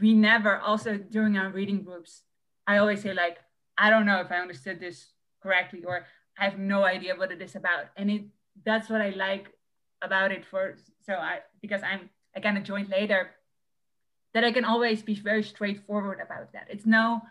we 0.00 0.14
never 0.14 0.58
also 0.58 0.96
during 0.96 1.36
our 1.36 1.50
reading 1.50 1.82
groups, 1.82 2.22
I 2.66 2.78
always 2.78 3.02
say 3.02 3.12
like, 3.12 3.38
I 3.78 3.90
don't 3.90 4.06
know 4.06 4.20
if 4.20 4.30
I 4.30 4.36
understood 4.36 4.80
this 4.80 5.06
correctly, 5.42 5.84
or 5.84 6.04
I 6.38 6.44
have 6.44 6.58
no 6.58 6.84
idea 6.84 7.16
what 7.16 7.32
it 7.32 7.40
is 7.40 7.56
about. 7.56 7.86
And 7.96 8.10
it 8.10 8.22
that's 8.64 8.90
what 8.90 9.00
I 9.00 9.10
like 9.10 9.48
about 10.02 10.32
it 10.32 10.44
for 10.44 10.76
so 11.06 11.14
I 11.14 11.40
because 11.62 11.82
I'm 11.82 12.10
I 12.36 12.40
kind 12.40 12.58
of 12.58 12.64
joined 12.64 12.88
later 12.90 13.30
that 14.34 14.44
I 14.44 14.52
can 14.52 14.64
always 14.64 15.02
be 15.02 15.14
very 15.14 15.42
straightforward 15.42 16.20
about 16.20 16.52
that. 16.52 16.66
It's 16.70 16.86
no 16.86 17.22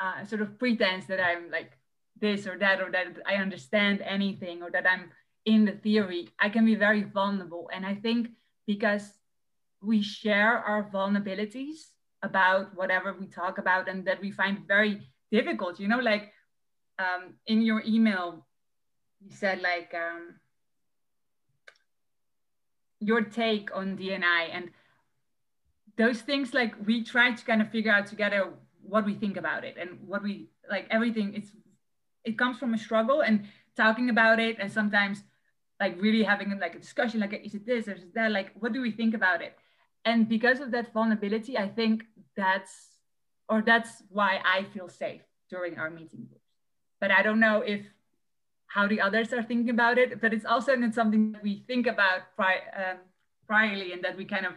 uh, 0.00 0.24
sort 0.24 0.42
of 0.42 0.58
pretense 0.58 1.06
that 1.06 1.20
I'm 1.20 1.50
like 1.50 1.72
this 2.20 2.46
or 2.46 2.58
that 2.58 2.80
or 2.80 2.90
that 2.90 3.18
I 3.26 3.34
understand 3.36 4.00
anything 4.00 4.62
or 4.62 4.70
that 4.70 4.86
I'm 4.86 5.10
in 5.44 5.64
the 5.64 5.72
theory. 5.72 6.28
I 6.40 6.48
can 6.48 6.64
be 6.64 6.74
very 6.74 7.02
vulnerable. 7.02 7.70
And 7.72 7.86
I 7.86 7.94
think 7.94 8.30
because 8.66 9.12
we 9.82 10.02
share 10.02 10.58
our 10.58 10.90
vulnerabilities 10.90 11.92
about 12.22 12.74
whatever 12.74 13.14
we 13.18 13.26
talk 13.26 13.58
about 13.58 13.88
and 13.88 14.04
that 14.06 14.20
we 14.20 14.30
find 14.30 14.66
very 14.66 15.00
difficult, 15.30 15.78
you 15.78 15.88
know, 15.88 15.98
like 15.98 16.32
um, 16.98 17.34
in 17.46 17.62
your 17.62 17.82
email, 17.86 18.46
you 19.20 19.30
said 19.30 19.60
like 19.60 19.94
um, 19.94 20.34
your 23.00 23.22
take 23.22 23.74
on 23.74 23.96
DNI 23.96 24.48
and 24.52 24.70
those 25.96 26.20
things 26.20 26.52
like 26.52 26.74
we 26.84 27.04
try 27.04 27.32
to 27.32 27.44
kind 27.44 27.62
of 27.62 27.70
figure 27.70 27.92
out 27.92 28.06
together 28.06 28.52
what 28.88 29.04
we 29.04 29.14
think 29.14 29.36
about 29.36 29.64
it 29.64 29.76
and 29.78 29.98
what 30.06 30.22
we 30.22 30.48
like 30.70 30.86
everything 30.90 31.34
it's 31.34 31.50
it 32.24 32.36
comes 32.36 32.58
from 32.58 32.74
a 32.74 32.78
struggle 32.78 33.22
and 33.22 33.44
talking 33.76 34.10
about 34.10 34.38
it 34.40 34.56
and 34.58 34.70
sometimes 34.70 35.22
like 35.80 36.00
really 36.00 36.22
having 36.22 36.58
like 36.58 36.74
a 36.74 36.78
discussion 36.78 37.20
like 37.20 37.40
is 37.44 37.54
it 37.54 37.66
this 37.66 37.88
or 37.88 37.92
is 37.92 38.02
it 38.02 38.14
that 38.14 38.30
like 38.30 38.52
what 38.58 38.72
do 38.72 38.80
we 38.80 38.90
think 38.90 39.14
about 39.14 39.42
it? 39.42 39.56
And 40.04 40.28
because 40.28 40.60
of 40.60 40.70
that 40.70 40.92
vulnerability 40.92 41.58
i 41.58 41.68
think 41.68 42.04
that's 42.36 43.00
or 43.48 43.62
that's 43.62 44.02
why 44.08 44.40
i 44.44 44.64
feel 44.74 44.88
safe 44.88 45.22
during 45.50 45.78
our 45.78 45.90
meeting 45.90 46.26
groups. 46.28 46.50
But 47.00 47.10
i 47.10 47.22
don't 47.22 47.40
know 47.40 47.60
if 47.60 47.82
how 48.68 48.86
the 48.88 49.00
others 49.00 49.32
are 49.32 49.42
thinking 49.42 49.70
about 49.70 49.98
it 49.98 50.20
but 50.20 50.32
it's 50.32 50.44
also 50.44 50.74
not 50.74 50.94
something 50.94 51.32
that 51.32 51.42
we 51.42 51.62
think 51.66 51.86
about 51.86 52.20
pri- 52.36 52.66
um, 52.76 52.98
priorly 53.48 53.92
and 53.92 54.02
that 54.02 54.16
we 54.16 54.24
kind 54.24 54.46
of 54.46 54.52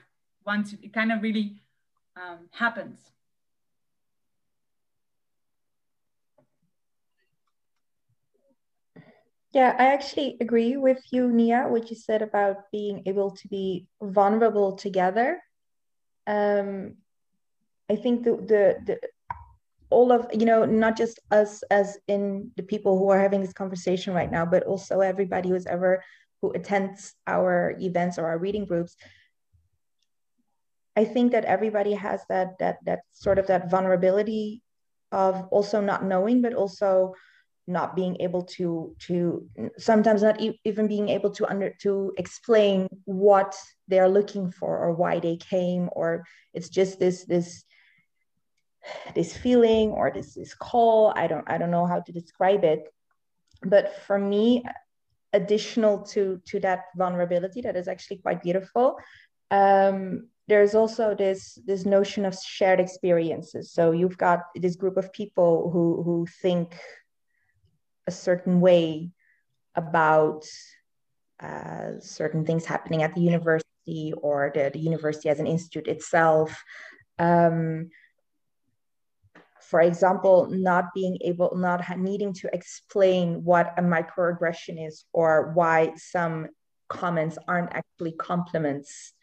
want 0.45 0.67
to 0.67 0.77
it 0.83 0.93
kind 0.93 1.11
of 1.11 1.21
really 1.21 1.61
um, 2.15 2.39
happens 2.51 3.11
Yeah, 9.51 9.75
I 9.79 9.85
actually 9.93 10.37
agree 10.39 10.77
with 10.77 11.01
you, 11.11 11.31
Nia, 11.31 11.65
what 11.67 11.89
you 11.89 11.95
said 11.95 12.21
about 12.21 12.69
being 12.71 13.03
able 13.07 13.31
to 13.31 13.47
be 13.47 13.87
vulnerable 14.01 14.75
together. 14.75 15.41
Um, 16.27 16.97
I 17.89 17.95
think 17.95 18.23
the, 18.23 18.35
the 18.37 18.77
the 18.85 18.99
all 19.89 20.11
of 20.11 20.27
you 20.31 20.45
know 20.45 20.65
not 20.65 20.95
just 20.95 21.19
us 21.31 21.63
as 21.71 21.97
in 22.07 22.51
the 22.57 22.61
people 22.63 22.99
who 22.99 23.09
are 23.09 23.19
having 23.19 23.41
this 23.41 23.53
conversation 23.53 24.13
right 24.13 24.31
now, 24.31 24.45
but 24.45 24.63
also 24.63 24.99
everybody 24.99 25.49
who's 25.49 25.65
ever 25.65 26.03
who 26.43 26.51
attends 26.51 27.15
our 27.25 27.75
events 27.81 28.19
or 28.19 28.27
our 28.27 28.37
reading 28.37 28.65
groups. 28.65 28.95
I 30.95 31.05
think 31.05 31.31
that 31.31 31.45
everybody 31.45 31.93
has 31.93 32.21
that 32.29 32.59
that 32.59 32.77
that 32.85 32.99
sort 33.13 33.39
of 33.39 33.47
that 33.47 33.71
vulnerability 33.71 34.61
of 35.11 35.47
also 35.49 35.81
not 35.81 36.03
knowing, 36.05 36.43
but 36.43 36.53
also 36.53 37.15
not 37.69 37.95
being 37.95 38.17
able 38.19 38.43
to 38.43 38.95
to 38.99 39.47
sometimes 39.77 40.23
not 40.23 40.41
e- 40.41 40.59
even 40.65 40.87
being 40.87 41.09
able 41.09 41.29
to 41.29 41.47
under 41.47 41.69
to 41.81 42.11
explain 42.17 42.87
what 43.05 43.55
they're 43.87 44.09
looking 44.09 44.51
for 44.51 44.77
or 44.77 44.93
why 44.93 45.19
they 45.19 45.37
came 45.37 45.89
or 45.93 46.25
it's 46.53 46.69
just 46.69 46.99
this 46.99 47.25
this 47.25 47.63
this 49.13 49.37
feeling 49.37 49.91
or 49.91 50.11
this 50.11 50.33
this 50.33 50.53
call. 50.53 51.13
I 51.15 51.27
don't 51.27 51.49
i 51.49 51.57
don't 51.57 51.71
know 51.71 51.85
how 51.85 52.01
to 52.01 52.11
describe 52.11 52.63
it. 52.63 52.91
But 53.63 53.95
for 54.07 54.17
me 54.17 54.63
additional 55.33 56.01
to 56.03 56.41
to 56.47 56.59
that 56.61 56.85
vulnerability 56.97 57.61
that 57.61 57.75
is 57.75 57.87
actually 57.87 58.17
quite 58.17 58.41
beautiful 58.41 58.97
um 59.51 60.27
there's 60.49 60.73
also 60.73 61.13
this 61.13 61.59
this 61.65 61.85
notion 61.85 62.25
of 62.25 62.35
shared 62.35 62.79
experiences. 62.79 63.71
So 63.71 63.91
you've 63.91 64.17
got 64.17 64.39
this 64.55 64.75
group 64.75 64.97
of 64.97 65.13
people 65.13 65.69
who 65.71 66.01
who 66.03 66.25
think 66.41 66.75
a 68.09 68.11
certain 68.11 68.59
way 68.59 69.11
about 69.75 70.41
uh, 71.47 71.89
certain 71.99 72.43
things 72.43 72.65
happening 72.65 73.01
at 73.03 73.13
the 73.15 73.21
university 73.21 74.13
or 74.27 74.51
the, 74.55 74.71
the 74.73 74.83
university 74.91 75.29
as 75.29 75.39
an 75.39 75.47
institute 75.47 75.87
itself. 75.87 76.49
Um, 77.27 77.89
for 79.69 79.81
example, 79.81 80.47
not 80.49 80.85
being 80.95 81.15
able, 81.29 81.51
not 81.55 81.79
needing 81.99 82.33
to 82.41 82.49
explain 82.51 83.43
what 83.43 83.65
a 83.77 83.83
microaggression 83.95 84.75
is 84.87 85.05
or 85.13 85.51
why 85.53 85.93
some 85.95 86.47
comments 86.87 87.37
aren't 87.47 87.71
actually 87.79 88.13
compliments. 88.13 89.13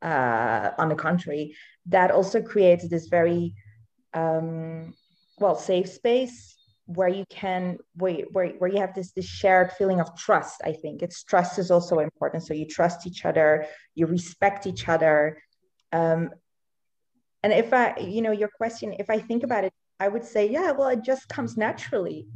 Uh, 0.00 0.72
on 0.82 0.88
the 0.88 0.96
contrary, 0.96 1.54
that 1.86 2.10
also 2.10 2.42
creates 2.42 2.88
this 2.88 3.06
very 3.06 3.54
um, 4.14 4.92
well 5.38 5.54
safe 5.54 5.88
space 5.88 6.56
where 6.94 7.08
you 7.08 7.24
can 7.28 7.78
where, 7.96 8.24
where, 8.32 8.48
where 8.58 8.70
you 8.70 8.78
have 8.78 8.94
this 8.94 9.12
this 9.12 9.26
shared 9.26 9.72
feeling 9.72 10.00
of 10.00 10.16
trust 10.16 10.60
i 10.64 10.72
think. 10.72 11.02
It's 11.02 11.22
trust 11.22 11.58
is 11.58 11.70
also 11.70 11.98
important. 11.98 12.44
So 12.44 12.54
you 12.54 12.66
trust 12.66 13.06
each 13.06 13.24
other 13.24 13.66
you 13.94 14.06
respect 14.06 14.66
each 14.66 14.88
other. 14.88 15.42
Um, 15.92 16.30
and 17.42 17.52
if 17.52 17.72
i 17.72 17.96
you 17.98 18.22
know 18.22 18.32
your 18.32 18.50
question 18.56 18.94
if 18.98 19.10
i 19.10 19.18
think 19.18 19.42
about 19.42 19.64
it 19.64 19.72
i 20.00 20.08
would 20.08 20.24
say 20.24 20.48
yeah 20.48 20.70
well 20.72 20.88
it 20.88 21.02
just 21.02 21.28
comes 21.28 21.56
naturally. 21.56 22.26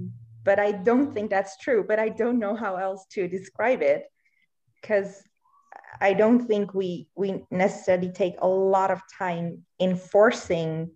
But 0.45 0.59
i 0.59 0.73
don't 0.73 1.13
think 1.13 1.31
that's 1.31 1.57
true. 1.59 1.85
But 1.87 1.99
i 1.99 2.09
don't 2.09 2.39
know 2.39 2.55
how 2.55 2.77
else 2.77 3.07
to 3.13 3.29
describe 3.29 3.83
it 3.83 4.05
because 4.81 5.23
i 6.01 6.13
don't 6.13 6.47
think 6.47 6.75
we 6.75 7.09
we 7.17 7.45
necessarily 7.51 8.13
take 8.13 8.37
a 8.41 8.49
lot 8.49 8.91
of 8.91 9.01
time 9.19 9.65
enforcing 9.81 10.91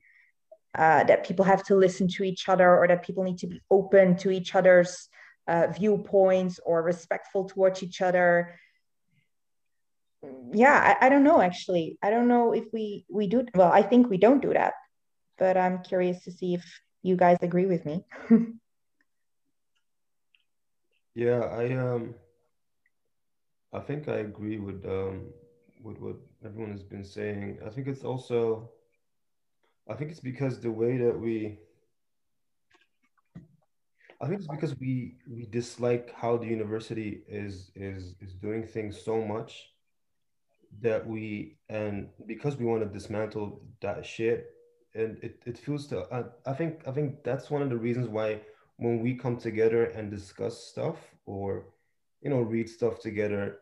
uh, 0.76 1.04
that 1.04 1.26
people 1.26 1.44
have 1.44 1.64
to 1.64 1.74
listen 1.74 2.08
to 2.08 2.24
each 2.24 2.48
other 2.48 2.76
or 2.76 2.86
that 2.86 3.02
people 3.02 3.24
need 3.24 3.38
to 3.38 3.46
be 3.46 3.60
open 3.70 4.16
to 4.16 4.30
each 4.30 4.54
other's 4.54 5.08
uh, 5.48 5.66
viewpoints 5.68 6.60
or 6.64 6.82
respectful 6.82 7.48
towards 7.48 7.82
each 7.82 8.00
other. 8.00 8.54
Yeah 10.52 10.96
I, 11.00 11.06
I, 11.06 11.08
don't 11.08 11.24
know 11.24 11.40
actually. 11.40 11.98
I 12.02 12.10
don't 12.10 12.28
know 12.28 12.52
if 12.52 12.64
we 12.72 13.06
we 13.08 13.26
do 13.26 13.46
well 13.54 13.72
i 13.72 13.80
think 13.80 14.10
we 14.10 14.18
don't 14.18 14.42
do 14.42 14.52
that 14.52 14.74
but 15.38 15.56
i'm 15.56 15.82
curious 15.82 16.22
to 16.24 16.30
see 16.30 16.52
if 16.52 16.64
you 17.02 17.16
guys 17.16 17.38
agree 17.42 17.66
with 17.66 17.84
me. 17.86 18.04
Yeah 21.12 21.40
i 21.40 21.72
um 21.72 22.14
i 23.72 23.80
think 23.80 24.08
i 24.08 24.18
agree 24.18 24.58
with 24.58 24.86
um 24.86 25.32
with 25.82 25.98
what 25.98 26.16
everyone 26.44 26.72
has 26.72 26.82
been 26.82 27.04
saying. 27.04 27.58
I 27.66 27.70
think 27.70 27.86
it's 27.86 28.04
also 28.04 28.70
I 29.90 29.94
think 29.94 30.12
it's 30.12 30.20
because 30.20 30.60
the 30.60 30.70
way 30.70 30.96
that 30.98 31.18
we 31.18 31.58
I 34.22 34.26
think 34.26 34.38
it's 34.38 34.48
because 34.48 34.78
we 34.78 35.16
we 35.28 35.46
dislike 35.46 36.12
how 36.14 36.36
the 36.36 36.46
university 36.46 37.22
is 37.26 37.72
is 37.74 38.14
is 38.20 38.34
doing 38.34 38.66
things 38.66 39.02
so 39.02 39.20
much 39.20 39.70
that 40.80 41.04
we 41.06 41.56
and 41.68 42.08
because 42.26 42.56
we 42.56 42.66
want 42.66 42.82
to 42.82 42.88
dismantle 42.88 43.62
that 43.80 44.06
shit 44.06 44.54
and 44.94 45.18
it, 45.22 45.40
it 45.44 45.58
feels 45.58 45.88
to 45.88 46.06
I, 46.12 46.50
I 46.50 46.54
think 46.54 46.82
I 46.86 46.92
think 46.92 47.24
that's 47.24 47.50
one 47.50 47.62
of 47.62 47.70
the 47.70 47.76
reasons 47.76 48.08
why 48.08 48.42
when 48.76 49.00
we 49.00 49.14
come 49.14 49.38
together 49.38 49.86
and 49.86 50.10
discuss 50.10 50.56
stuff 50.66 50.98
or 51.26 51.64
you 52.20 52.30
know 52.30 52.40
read 52.40 52.68
stuff 52.68 53.00
together 53.00 53.58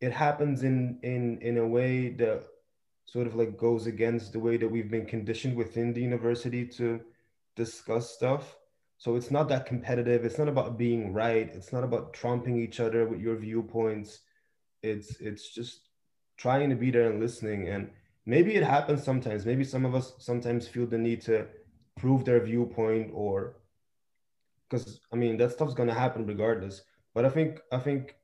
it 0.00 0.12
happens 0.12 0.62
in 0.62 0.98
in 1.02 1.38
in 1.40 1.56
a 1.58 1.66
way 1.66 2.10
that 2.10 2.44
sort 3.06 3.26
of 3.26 3.34
like 3.34 3.56
goes 3.56 3.86
against 3.86 4.32
the 4.32 4.38
way 4.38 4.56
that 4.56 4.68
we've 4.68 4.90
been 4.90 5.06
conditioned 5.06 5.56
within 5.56 5.92
the 5.92 6.00
university 6.00 6.66
to 6.66 7.00
discuss 7.56 8.10
stuff. 8.10 8.56
So 8.98 9.16
it's 9.16 9.30
not 9.30 9.48
that 9.48 9.66
competitive. 9.66 10.24
It's 10.24 10.38
not 10.38 10.48
about 10.48 10.78
being 10.78 11.12
right. 11.12 11.50
It's 11.52 11.72
not 11.72 11.84
about 11.84 12.12
trumping 12.12 12.56
each 12.56 12.80
other 12.80 13.06
with 13.06 13.20
your 13.20 13.36
viewpoints. 13.36 14.20
It's 14.82 15.20
it's 15.20 15.52
just 15.54 15.88
trying 16.36 16.70
to 16.70 16.76
be 16.76 16.90
there 16.90 17.10
and 17.10 17.20
listening. 17.20 17.68
And 17.68 17.90
maybe 18.26 18.54
it 18.54 18.62
happens 18.62 19.02
sometimes. 19.02 19.46
Maybe 19.46 19.64
some 19.64 19.84
of 19.84 19.94
us 19.94 20.14
sometimes 20.18 20.68
feel 20.68 20.86
the 20.86 20.98
need 20.98 21.22
to 21.22 21.46
prove 21.96 22.24
their 22.24 22.40
viewpoint 22.40 23.10
or 23.12 23.56
because 24.68 25.00
I 25.12 25.16
mean 25.16 25.36
that 25.38 25.52
stuff's 25.52 25.74
gonna 25.74 25.94
happen 25.94 26.26
regardless. 26.26 26.82
But 27.14 27.24
I 27.24 27.30
think 27.30 27.60
I 27.72 27.78
think 27.78 28.14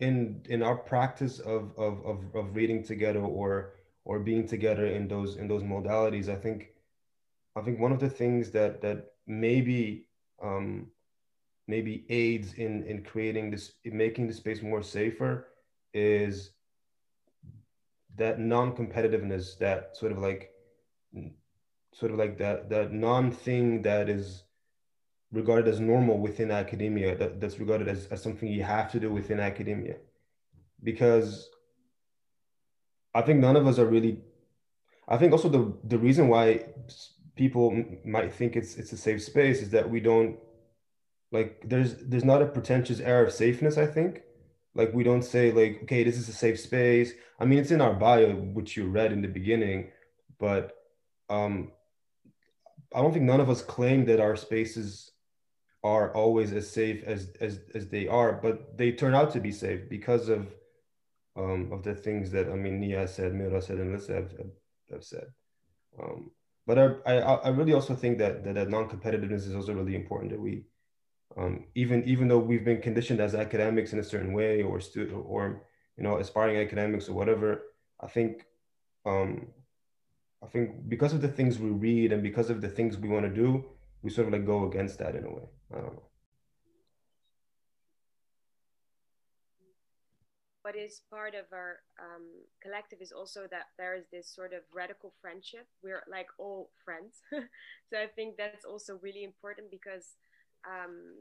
in 0.00 0.42
in 0.48 0.62
our 0.62 0.76
practice 0.76 1.38
of 1.38 1.72
of 1.78 2.04
of, 2.04 2.34
of 2.34 2.54
reading 2.54 2.82
together 2.84 3.20
or 3.20 3.74
or 4.06 4.18
being 4.20 4.46
together 4.46 4.86
in 4.86 5.06
those 5.08 5.36
in 5.36 5.46
those 5.48 5.62
modalities 5.62 6.28
i 6.28 6.36
think 6.36 6.68
i 7.56 7.60
think 7.60 7.78
one 7.78 7.92
of 7.92 8.00
the 8.00 8.08
things 8.08 8.50
that 8.50 8.80
that 8.80 9.12
maybe 9.26 10.06
um, 10.42 10.86
maybe 11.66 12.06
aids 12.08 12.54
in 12.54 12.84
in 12.84 13.02
creating 13.02 13.50
this 13.50 13.72
in 13.84 13.96
making 13.96 14.26
the 14.26 14.32
space 14.32 14.62
more 14.62 14.82
safer 14.82 15.48
is 15.92 16.52
that 18.16 18.38
non-competitiveness 18.38 19.58
that 19.58 19.96
sort 19.96 20.12
of 20.12 20.18
like 20.18 20.50
sort 21.92 22.12
of 22.12 22.18
like 22.18 22.38
that 22.38 22.70
that 22.70 22.92
non-thing 22.92 23.82
that 23.82 24.08
is 24.08 24.44
regarded 25.32 25.68
as 25.68 25.80
normal 25.80 26.18
within 26.18 26.50
academia 26.50 27.16
that, 27.16 27.40
that's 27.40 27.58
regarded 27.58 27.88
as, 27.88 28.06
as 28.06 28.22
something 28.22 28.48
you 28.48 28.62
have 28.62 28.90
to 28.92 29.00
do 29.00 29.10
within 29.10 29.40
academia. 29.40 29.96
Because 30.82 31.50
I 33.16 33.22
think 33.22 33.40
none 33.40 33.56
of 33.56 33.66
us 33.66 33.78
are 33.78 33.86
really. 33.86 34.18
I 35.08 35.16
think 35.16 35.32
also 35.32 35.48
the 35.48 35.72
the 35.84 35.98
reason 35.98 36.28
why 36.28 36.66
people 37.34 37.84
might 38.04 38.34
think 38.34 38.56
it's 38.56 38.76
it's 38.76 38.92
a 38.92 38.96
safe 38.98 39.22
space 39.22 39.62
is 39.62 39.70
that 39.70 39.88
we 39.88 40.00
don't 40.00 40.38
like 41.32 41.62
there's 41.64 41.94
there's 42.10 42.24
not 42.24 42.42
a 42.42 42.46
pretentious 42.46 43.00
air 43.00 43.24
of 43.24 43.32
safeness. 43.32 43.78
I 43.78 43.86
think 43.86 44.22
like 44.74 44.92
we 44.92 45.02
don't 45.02 45.22
say 45.22 45.50
like 45.50 45.80
okay 45.84 46.04
this 46.04 46.18
is 46.18 46.28
a 46.28 46.32
safe 46.44 46.60
space. 46.60 47.12
I 47.40 47.46
mean 47.46 47.58
it's 47.58 47.70
in 47.70 47.80
our 47.80 47.94
bio 47.94 48.34
which 48.34 48.76
you 48.76 48.86
read 48.86 49.12
in 49.12 49.22
the 49.22 49.28
beginning, 49.28 49.92
but 50.38 50.76
um, 51.30 51.72
I 52.94 53.00
don't 53.00 53.14
think 53.14 53.24
none 53.24 53.40
of 53.40 53.48
us 53.48 53.62
claim 53.62 54.04
that 54.06 54.20
our 54.20 54.36
spaces 54.36 55.12
are 55.82 56.14
always 56.14 56.52
as 56.52 56.68
safe 56.68 57.02
as 57.04 57.30
as 57.40 57.60
as 57.74 57.88
they 57.88 58.08
are, 58.08 58.34
but 58.42 58.76
they 58.76 58.92
turn 58.92 59.14
out 59.14 59.32
to 59.32 59.40
be 59.40 59.52
safe 59.52 59.88
because 59.88 60.28
of 60.28 60.48
um, 61.36 61.70
of 61.72 61.82
the 61.82 61.94
things 61.94 62.30
that 62.30 62.48
I 62.48 62.54
mean 62.54 62.80
Nia 62.80 63.06
said, 63.06 63.34
Mira 63.34 63.60
said, 63.60 63.78
and 63.78 63.92
Lisa 63.92 64.14
have, 64.14 64.32
have 64.90 65.04
said. 65.04 65.26
Um, 66.02 66.30
but 66.66 66.78
I, 66.78 66.88
I, 67.06 67.34
I 67.34 67.48
really 67.50 67.72
also 67.72 67.94
think 67.94 68.18
that, 68.18 68.44
that, 68.44 68.54
that 68.54 68.70
non-competitiveness 68.70 69.46
is 69.46 69.54
also 69.54 69.72
really 69.72 69.94
important 69.94 70.32
that 70.32 70.40
we, 70.40 70.64
um, 71.36 71.64
even 71.74 72.02
even 72.04 72.28
though 72.28 72.38
we've 72.38 72.64
been 72.64 72.80
conditioned 72.80 73.20
as 73.20 73.34
academics 73.34 73.92
in 73.92 73.98
a 73.98 74.04
certain 74.04 74.32
way 74.32 74.62
or 74.62 74.80
stu- 74.80 75.24
or 75.26 75.62
you 75.96 76.02
know 76.02 76.16
aspiring 76.16 76.56
academics 76.56 77.08
or 77.08 77.12
whatever, 77.12 77.62
I 78.00 78.06
think 78.08 78.46
um, 79.04 79.48
I 80.42 80.46
think 80.46 80.88
because 80.88 81.12
of 81.12 81.20
the 81.20 81.28
things 81.28 81.58
we 81.58 81.70
read 81.70 82.12
and 82.12 82.22
because 82.22 82.50
of 82.50 82.60
the 82.60 82.68
things 82.68 82.96
we 82.96 83.08
want 83.08 83.26
to 83.26 83.30
do, 83.30 83.64
we 84.02 84.10
sort 84.10 84.28
of 84.28 84.32
like 84.32 84.46
go 84.46 84.66
against 84.68 84.98
that 84.98 85.14
in 85.14 85.24
a 85.24 85.30
way. 85.30 85.48
I 85.72 85.76
don't 85.76 85.94
know. 85.94 86.02
Is 90.76 91.02
part 91.10 91.34
of 91.34 91.44
our 91.52 91.80
um, 91.98 92.26
collective 92.62 93.00
is 93.00 93.12
also 93.12 93.46
that 93.50 93.66
there 93.78 93.94
is 93.94 94.04
this 94.12 94.28
sort 94.28 94.52
of 94.52 94.60
radical 94.74 95.12
friendship. 95.20 95.66
We're 95.82 96.02
like 96.10 96.28
all 96.38 96.70
friends. 96.84 97.20
so 97.30 97.98
I 97.98 98.06
think 98.06 98.36
that's 98.36 98.64
also 98.64 98.98
really 99.02 99.24
important 99.24 99.70
because 99.70 100.16
um, 100.66 101.14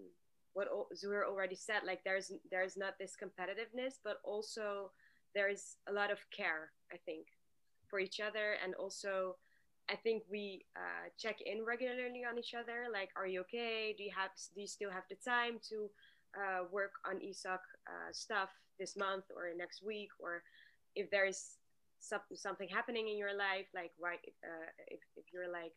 what 0.53 0.67
Zuhair 0.95 1.25
already 1.25 1.55
said, 1.55 1.81
like 1.85 2.03
there's 2.03 2.31
there's 2.51 2.77
not 2.77 2.97
this 2.99 3.13
competitiveness, 3.15 3.95
but 4.03 4.17
also 4.23 4.91
there 5.33 5.49
is 5.49 5.77
a 5.87 5.93
lot 5.93 6.11
of 6.11 6.19
care. 6.35 6.71
I 6.91 6.97
think 7.05 7.27
for 7.89 7.99
each 7.99 8.19
other, 8.19 8.55
and 8.63 8.73
also 8.75 9.35
I 9.89 9.95
think 9.95 10.23
we 10.31 10.65
uh, 10.75 11.09
check 11.19 11.37
in 11.45 11.63
regularly 11.63 12.23
on 12.27 12.39
each 12.39 12.53
other. 12.53 12.87
Like, 12.91 13.09
are 13.15 13.27
you 13.27 13.41
okay? 13.41 13.93
Do 13.97 14.03
you 14.03 14.11
have 14.15 14.31
do 14.55 14.61
you 14.61 14.67
still 14.67 14.91
have 14.91 15.03
the 15.09 15.17
time 15.23 15.59
to 15.69 15.89
uh, 16.37 16.63
work 16.71 16.91
on 17.05 17.17
ESOC 17.17 17.59
uh, 17.87 18.11
stuff 18.11 18.49
this 18.79 18.95
month 18.95 19.25
or 19.35 19.49
next 19.57 19.83
week 19.83 20.09
or 20.19 20.43
if 20.95 21.09
there's 21.11 21.57
something 21.99 22.67
happening 22.69 23.07
in 23.07 23.17
your 23.17 23.35
life 23.35 23.65
like 23.73 23.91
why 23.97 24.13
uh, 24.13 24.69
if, 24.87 24.99
if 25.15 25.25
you're 25.33 25.51
like 25.51 25.73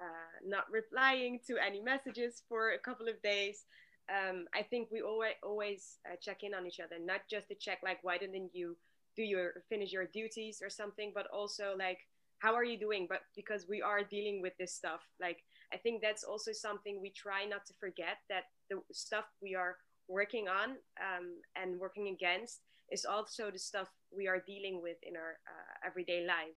uh, 0.00 0.32
not 0.46 0.64
replying 0.70 1.40
to 1.46 1.56
any 1.58 1.80
messages 1.80 2.42
for 2.48 2.70
a 2.70 2.78
couple 2.78 3.08
of 3.08 3.20
days 3.22 3.64
um, 4.08 4.46
i 4.54 4.62
think 4.62 4.88
we 4.90 5.02
always 5.02 5.34
always 5.42 5.98
uh, 6.10 6.16
check 6.22 6.42
in 6.42 6.54
on 6.54 6.66
each 6.66 6.80
other 6.80 6.96
not 7.04 7.20
just 7.30 7.48
to 7.48 7.54
check 7.54 7.78
like 7.84 7.98
why 8.02 8.16
didn't 8.16 8.50
you 8.54 8.76
do 9.16 9.22
your 9.22 9.64
finish 9.68 9.92
your 9.92 10.06
duties 10.06 10.62
or 10.62 10.70
something 10.70 11.12
but 11.14 11.26
also 11.32 11.74
like 11.78 11.98
how 12.38 12.54
are 12.54 12.64
you 12.64 12.78
doing? 12.78 13.06
But 13.08 13.22
because 13.34 13.66
we 13.68 13.82
are 13.82 14.02
dealing 14.02 14.40
with 14.40 14.52
this 14.58 14.74
stuff 14.74 15.00
like 15.20 15.38
i 15.72 15.76
think 15.76 16.00
that's 16.00 16.24
also 16.24 16.52
something 16.52 17.00
we 17.00 17.10
try 17.10 17.44
not 17.44 17.66
to 17.66 17.74
forget 17.80 18.18
that 18.28 18.44
the 18.70 18.80
stuff 18.92 19.24
we 19.42 19.54
are 19.54 19.76
working 20.08 20.48
on 20.48 20.70
um, 21.00 21.36
and 21.54 21.78
working 21.78 22.08
against 22.08 22.60
is 22.90 23.04
also 23.04 23.50
the 23.50 23.58
stuff 23.58 23.88
we 24.16 24.26
are 24.26 24.42
dealing 24.46 24.80
with 24.82 24.96
in 25.02 25.16
our 25.16 25.38
uh, 25.46 25.86
everyday 25.86 26.26
life. 26.26 26.56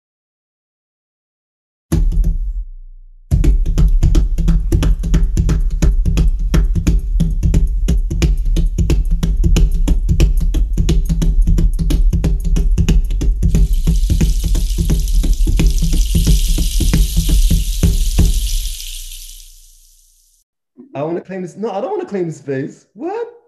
I 20.94 21.04
want 21.04 21.16
to 21.16 21.22
claim 21.22 21.42
this. 21.42 21.56
No, 21.56 21.72
I 21.72 21.82
don't 21.82 21.92
want 21.92 22.02
to 22.02 22.08
claim 22.08 22.28
the 22.28 22.34
space. 22.34 22.86
What? 22.94 23.41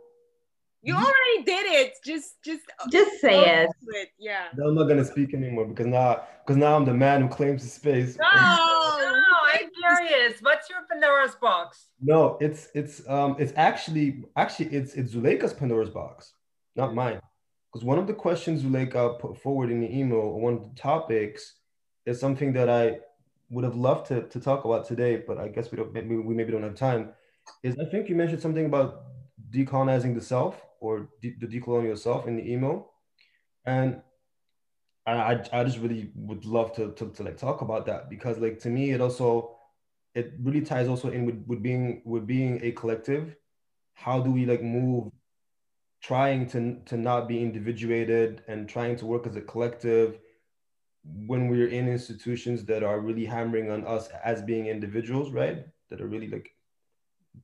You 0.83 0.95
already 0.95 1.43
did 1.45 1.65
it. 1.65 1.93
Just, 2.05 2.43
just, 2.43 2.63
just 2.91 3.21
say 3.21 3.61
it. 3.61 3.69
it. 3.87 4.09
Yeah. 4.19 4.47
No, 4.57 4.67
I'm 4.67 4.75
not 4.75 4.89
gonna 4.89 5.05
speak 5.05 5.33
anymore 5.33 5.65
because 5.65 5.87
now, 5.87 6.23
because 6.45 6.57
now 6.57 6.75
I'm 6.75 6.83
the 6.83 6.93
man 6.93 7.21
who 7.21 7.29
claims 7.29 7.63
the 7.63 7.69
space. 7.69 8.17
No, 8.33 9.11
no, 9.11 9.23
I'm 9.53 9.69
curious. 9.79 10.41
What's 10.41 10.69
your 10.69 10.79
Pandora's 10.89 11.35
box? 11.35 11.87
No, 12.01 12.37
it's 12.41 12.67
it's 12.75 13.07
um 13.07 13.37
it's 13.39 13.53
actually 13.55 14.25
actually 14.35 14.67
it's 14.67 14.93
it's 14.95 15.13
Zuleika's 15.13 15.53
Pandora's 15.53 15.89
box, 15.89 16.33
not 16.75 16.93
mine. 16.93 17.21
Because 17.71 17.85
one 17.85 17.97
of 17.97 18.05
the 18.05 18.13
questions 18.13 18.61
Zuleika 18.63 19.19
put 19.19 19.37
forward 19.41 19.71
in 19.71 19.79
the 19.79 19.97
email, 19.97 20.39
one 20.39 20.53
of 20.53 20.63
the 20.63 20.75
topics, 20.75 21.55
is 22.05 22.19
something 22.19 22.53
that 22.53 22.69
I 22.69 22.97
would 23.49 23.63
have 23.63 23.75
loved 23.75 24.07
to, 24.07 24.23
to 24.23 24.39
talk 24.39 24.65
about 24.65 24.85
today, 24.85 25.23
but 25.25 25.37
I 25.37 25.47
guess 25.47 25.71
we 25.71 25.77
don't 25.77 25.93
maybe 25.93 26.17
we 26.17 26.33
maybe 26.33 26.51
don't 26.51 26.63
have 26.63 26.75
time. 26.75 27.13
Is 27.63 27.77
I 27.79 27.85
think 27.85 28.09
you 28.09 28.15
mentioned 28.15 28.41
something 28.41 28.65
about 28.65 29.03
decolonizing 29.53 30.15
the 30.15 30.21
self 30.21 30.61
or 30.79 31.09
de- 31.21 31.35
the 31.39 31.47
decolonial 31.47 31.97
self 31.97 32.27
in 32.27 32.35
the 32.35 32.51
email. 32.51 32.91
And 33.65 34.01
I, 35.05 35.41
I 35.51 35.63
just 35.63 35.79
really 35.79 36.11
would 36.15 36.45
love 36.45 36.73
to, 36.75 36.91
to, 36.93 37.09
to 37.09 37.23
like 37.23 37.37
talk 37.37 37.61
about 37.61 37.85
that 37.87 38.09
because 38.09 38.37
like 38.37 38.59
to 38.59 38.69
me 38.69 38.91
it 38.91 39.01
also 39.01 39.57
it 40.15 40.33
really 40.41 40.61
ties 40.61 40.87
also 40.87 41.09
in 41.09 41.25
with, 41.25 41.43
with 41.45 41.61
being 41.61 42.01
with 42.05 42.25
being 42.25 42.59
a 42.63 42.71
collective 42.71 43.35
how 43.95 44.21
do 44.21 44.31
we 44.31 44.45
like 44.45 44.63
move 44.63 45.11
trying 46.01 46.47
to 46.47 46.79
to 46.85 46.95
not 46.95 47.27
be 47.27 47.41
individuated 47.41 48.43
and 48.47 48.69
trying 48.69 48.95
to 48.95 49.05
work 49.05 49.27
as 49.27 49.35
a 49.35 49.41
collective 49.41 50.19
when 51.03 51.49
we're 51.49 51.67
in 51.67 51.89
institutions 51.89 52.63
that 52.63 52.81
are 52.81 53.01
really 53.01 53.25
hammering 53.25 53.69
on 53.69 53.85
us 53.85 54.07
as 54.23 54.41
being 54.41 54.67
individuals 54.67 55.31
right 55.31 55.65
that 55.89 55.99
are 55.99 56.07
really 56.07 56.29
like 56.29 56.52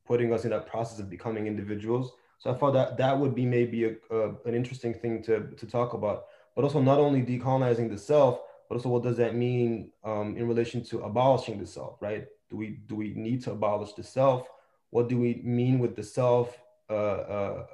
putting 0.05 0.33
us 0.33 0.43
in 0.43 0.51
that 0.51 0.67
process 0.67 0.99
of 0.99 1.09
becoming 1.09 1.47
individuals 1.47 2.13
so 2.39 2.51
I 2.51 2.53
thought 2.53 2.71
that 2.71 2.97
that 2.97 3.19
would 3.19 3.35
be 3.35 3.45
maybe 3.45 3.83
a, 3.83 3.95
a, 4.09 4.29
an 4.45 4.55
interesting 4.55 4.93
thing 4.93 5.21
to, 5.23 5.47
to 5.57 5.65
talk 5.67 5.93
about, 5.93 6.25
but 6.55 6.63
also 6.63 6.81
not 6.81 6.97
only 6.97 7.21
decolonizing 7.21 7.89
the 7.89 7.97
self, 7.97 8.39
but 8.67 8.75
also 8.75 8.89
what 8.89 9.03
does 9.03 9.17
that 9.17 9.35
mean 9.35 9.91
um, 10.05 10.37
in 10.37 10.47
relation 10.47 10.81
to 10.85 11.01
abolishing 11.01 11.59
the 11.59 11.65
self, 11.65 12.01
right? 12.01 12.27
Do 12.49 12.55
we 12.55 12.79
do 12.87 12.95
we 12.95 13.13
need 13.13 13.43
to 13.43 13.51
abolish 13.51 13.93
the 13.93 14.03
self? 14.03 14.47
What 14.89 15.09
do 15.09 15.19
we 15.19 15.41
mean 15.43 15.79
with 15.79 15.95
the 15.95 16.03
self? 16.03 16.57
Uh, 16.89 16.93
uh, 16.93 17.65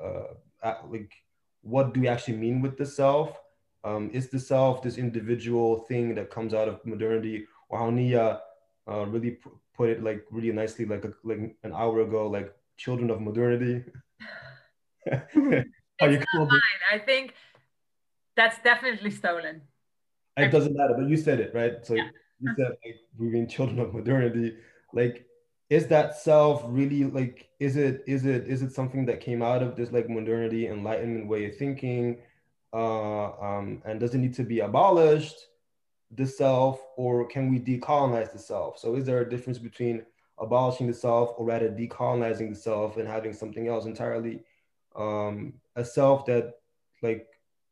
uh, 0.63 0.75
like, 0.89 1.13
what 1.61 1.93
do 1.93 2.01
we 2.01 2.07
actually 2.07 2.37
mean 2.37 2.61
with 2.61 2.75
the 2.75 2.85
self? 2.85 3.39
Um, 3.83 4.09
is 4.13 4.29
the 4.29 4.39
self 4.39 4.81
this 4.81 4.97
individual 4.97 5.77
thing 5.81 6.15
that 6.15 6.31
comes 6.31 6.55
out 6.55 6.67
of 6.67 6.83
modernity, 6.85 7.45
or 7.69 7.77
how 7.77 7.91
Nia 7.91 8.41
uh, 8.89 9.05
really 9.05 9.37
put 9.77 9.89
it 9.89 10.03
like 10.03 10.25
really 10.31 10.51
nicely, 10.51 10.85
like 10.85 11.05
a, 11.05 11.13
like 11.23 11.55
an 11.63 11.73
hour 11.73 12.01
ago, 12.01 12.27
like 12.27 12.53
children 12.77 13.09
of 13.09 13.21
modernity. 13.21 13.83
How 15.11 16.07
you 16.07 16.19
call 16.31 16.45
mine. 16.45 16.81
I 16.91 16.99
think 16.99 17.33
that's 18.35 18.57
definitely 18.63 19.11
stolen. 19.11 19.61
It 20.37 20.51
doesn't 20.51 20.75
matter, 20.75 20.95
but 20.97 21.07
you 21.07 21.15
said 21.15 21.39
it, 21.39 21.53
right? 21.53 21.85
So 21.85 21.95
yeah. 21.95 22.09
you 22.39 22.51
said 22.57 22.67
like 22.83 22.95
we've 23.17 23.31
been 23.31 23.47
children 23.47 23.79
of 23.79 23.93
modernity. 23.93 24.57
Like, 24.93 25.25
is 25.69 25.87
that 25.87 26.17
self 26.17 26.63
really 26.67 27.05
like 27.05 27.47
is 27.59 27.77
it 27.77 28.03
is 28.05 28.25
it 28.25 28.47
is 28.47 28.61
it 28.61 28.73
something 28.73 29.05
that 29.05 29.21
came 29.21 29.41
out 29.41 29.63
of 29.63 29.75
this 29.75 29.91
like 29.91 30.09
modernity, 30.09 30.67
enlightenment 30.67 31.27
way 31.27 31.45
of 31.45 31.55
thinking? 31.55 32.17
Uh, 32.73 33.31
um, 33.39 33.81
and 33.85 34.01
does 34.01 34.13
it 34.13 34.17
need 34.17 34.33
to 34.33 34.43
be 34.43 34.59
abolished, 34.59 35.37
the 36.11 36.25
self, 36.25 36.79
or 36.97 37.27
can 37.27 37.49
we 37.49 37.59
decolonize 37.59 38.31
the 38.31 38.39
self? 38.39 38.79
So 38.79 38.95
is 38.95 39.05
there 39.05 39.21
a 39.21 39.29
difference 39.29 39.57
between 39.57 40.05
abolishing 40.39 40.87
the 40.87 40.93
self 40.93 41.33
or 41.37 41.45
rather 41.45 41.69
decolonizing 41.69 42.49
the 42.49 42.59
self 42.59 42.97
and 42.97 43.07
having 43.07 43.33
something 43.33 43.67
else 43.67 43.85
entirely 43.85 44.43
um, 44.95 45.53
a 45.75 45.83
self 45.83 46.25
that 46.25 46.53
like 47.01 47.27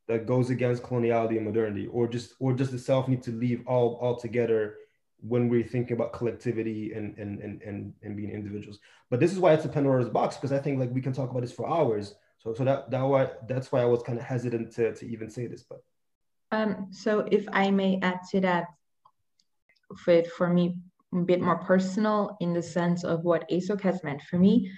that 0.07 0.25
goes 0.25 0.49
against 0.49 0.83
coloniality 0.83 1.37
and 1.37 1.45
modernity, 1.45 1.87
or 1.87 2.07
just 2.07 2.33
or 2.39 2.53
does 2.53 2.71
the 2.71 2.79
self 2.79 3.07
need 3.07 3.23
to 3.23 3.31
leave 3.31 3.63
all 3.67 3.97
altogether 4.01 4.75
when 5.21 5.47
we're 5.47 5.63
thinking 5.63 5.93
about 5.93 6.11
collectivity 6.11 6.91
and 6.93 7.17
and 7.17 7.39
and 7.39 7.61
and, 7.61 7.93
and 8.01 8.17
being 8.17 8.31
individuals? 8.31 8.79
But 9.09 9.19
this 9.19 9.31
is 9.31 9.39
why 9.39 9.53
it's 9.53 9.65
a 9.65 9.69
Pandora's 9.69 10.09
box 10.09 10.35
because 10.35 10.51
I 10.51 10.59
think 10.59 10.79
like 10.79 10.91
we 10.91 11.01
can 11.01 11.13
talk 11.13 11.29
about 11.29 11.41
this 11.41 11.53
for 11.53 11.69
hours. 11.69 12.15
So 12.39 12.53
so 12.53 12.65
that 12.65 12.91
that 12.91 13.01
why 13.01 13.29
that's 13.47 13.71
why 13.71 13.81
I 13.81 13.85
was 13.85 14.03
kind 14.03 14.17
of 14.17 14.25
hesitant 14.25 14.73
to 14.75 14.93
to 14.95 15.07
even 15.07 15.29
say 15.29 15.47
this, 15.47 15.63
but. 15.63 15.83
Um, 16.53 16.87
so 16.91 17.27
if 17.31 17.45
I 17.51 17.71
may 17.71 17.99
add 18.01 18.19
to 18.31 18.41
that, 18.41 18.65
for, 19.97 20.23
for 20.37 20.47
me, 20.47 20.77
a 21.13 21.17
bit 21.17 21.41
more 21.41 21.57
personal 21.57 22.37
in 22.39 22.53
the 22.53 22.61
sense 22.61 23.03
of 23.03 23.23
what 23.23 23.49
ASOC 23.49 23.81
has 23.81 24.03
meant 24.03 24.21
for 24.21 24.39
me. 24.39 24.71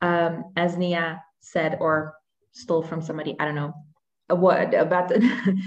Um, 0.00 0.52
as 0.56 0.76
Nia 0.76 1.22
said 1.40 1.76
or 1.80 2.14
stole 2.52 2.82
from 2.82 3.02
somebody 3.02 3.34
i 3.38 3.44
don't 3.44 3.54
know 3.54 3.72
what 4.28 4.72
about 4.74 5.08
the, 5.08 5.18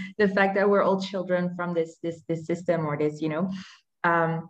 the 0.17 0.27
fact 0.29 0.55
that 0.55 0.69
we're 0.69 0.81
all 0.81 0.99
children 0.99 1.53
from 1.55 1.73
this 1.73 1.97
this 2.01 2.21
this 2.27 2.45
system 2.45 2.85
or 2.85 2.97
this 2.97 3.21
you 3.21 3.29
know 3.29 3.51
um, 4.03 4.49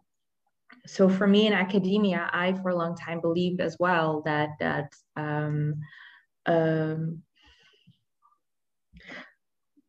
so 0.86 1.10
for 1.10 1.28
me 1.28 1.48
in 1.48 1.54
academia 1.54 2.30
i 2.32 2.54
for 2.54 2.70
a 2.70 2.76
long 2.76 2.96
time 2.96 3.20
believed 3.20 3.60
as 3.60 3.78
well 3.80 4.22
that 4.26 4.50
that 4.60 4.94
um, 5.18 5.76
um, 6.46 7.22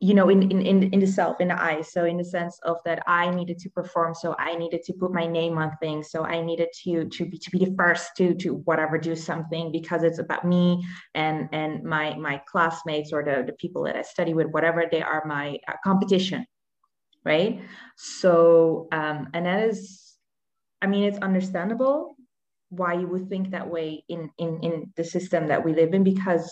you 0.07 0.15
know 0.15 0.29
in, 0.29 0.41
in 0.51 0.83
in 0.95 1.01
the 1.01 1.07
self 1.07 1.41
in 1.41 1.49
the 1.49 1.63
i 1.71 1.81
so 1.81 2.05
in 2.05 2.17
the 2.17 2.25
sense 2.25 2.59
of 2.71 2.77
that 2.85 3.03
i 3.07 3.29
needed 3.39 3.59
to 3.59 3.69
perform 3.71 4.15
so 4.15 4.35
i 4.39 4.55
needed 4.57 4.83
to 4.83 4.93
put 4.93 5.13
my 5.21 5.27
name 5.27 5.59
on 5.59 5.71
things 5.83 6.11
so 6.11 6.25
i 6.25 6.41
needed 6.41 6.69
to 6.83 7.09
to 7.17 7.25
be 7.31 7.39
to 7.39 7.51
be 7.51 7.59
the 7.65 7.75
first 7.77 8.11
to 8.17 8.35
to 8.35 8.49
whatever 8.69 8.99
do 8.99 9.17
something 9.17 9.73
because 9.73 10.03
it's 10.03 10.19
about 10.19 10.45
me 10.45 10.85
and 11.15 11.49
and 11.53 11.83
my 11.83 12.15
my 12.17 12.41
classmates 12.51 13.13
or 13.13 13.25
the, 13.25 13.45
the 13.47 13.55
people 13.55 13.83
that 13.85 13.97
i 13.97 14.03
study 14.03 14.35
with 14.35 14.49
whatever 14.49 14.85
they 14.91 15.03
are 15.03 15.23
my 15.27 15.59
uh, 15.69 15.75
competition 15.83 16.47
right? 17.27 17.61
So, 17.97 18.87
um, 18.93 19.29
and 19.35 19.45
that 19.45 19.69
is, 19.69 20.15
I 20.81 20.87
mean, 20.87 21.05
it's 21.05 21.19
understandable 21.19 22.17
why 22.69 22.95
you 22.95 23.09
would 23.09 23.29
think 23.29 23.51
that 23.51 23.69
way 23.69 24.05
in 24.09 24.31
in 24.39 24.61
in 24.61 24.93
the 24.97 25.05
system 25.05 25.49
that 25.49 25.65
we 25.65 25.73
live 25.73 25.93
in 25.95 26.03
because 26.03 26.51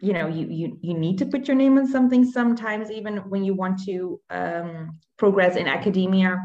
you 0.00 0.12
know 0.12 0.26
you 0.26 0.46
you 0.48 0.78
you 0.80 0.94
need 0.94 1.18
to 1.18 1.26
put 1.26 1.46
your 1.46 1.56
name 1.56 1.78
on 1.78 1.86
something 1.86 2.24
sometimes 2.24 2.90
even 2.90 3.18
when 3.28 3.44
you 3.44 3.54
want 3.54 3.82
to 3.84 4.20
um, 4.30 4.98
progress 5.18 5.56
in 5.56 5.66
academia 5.66 6.38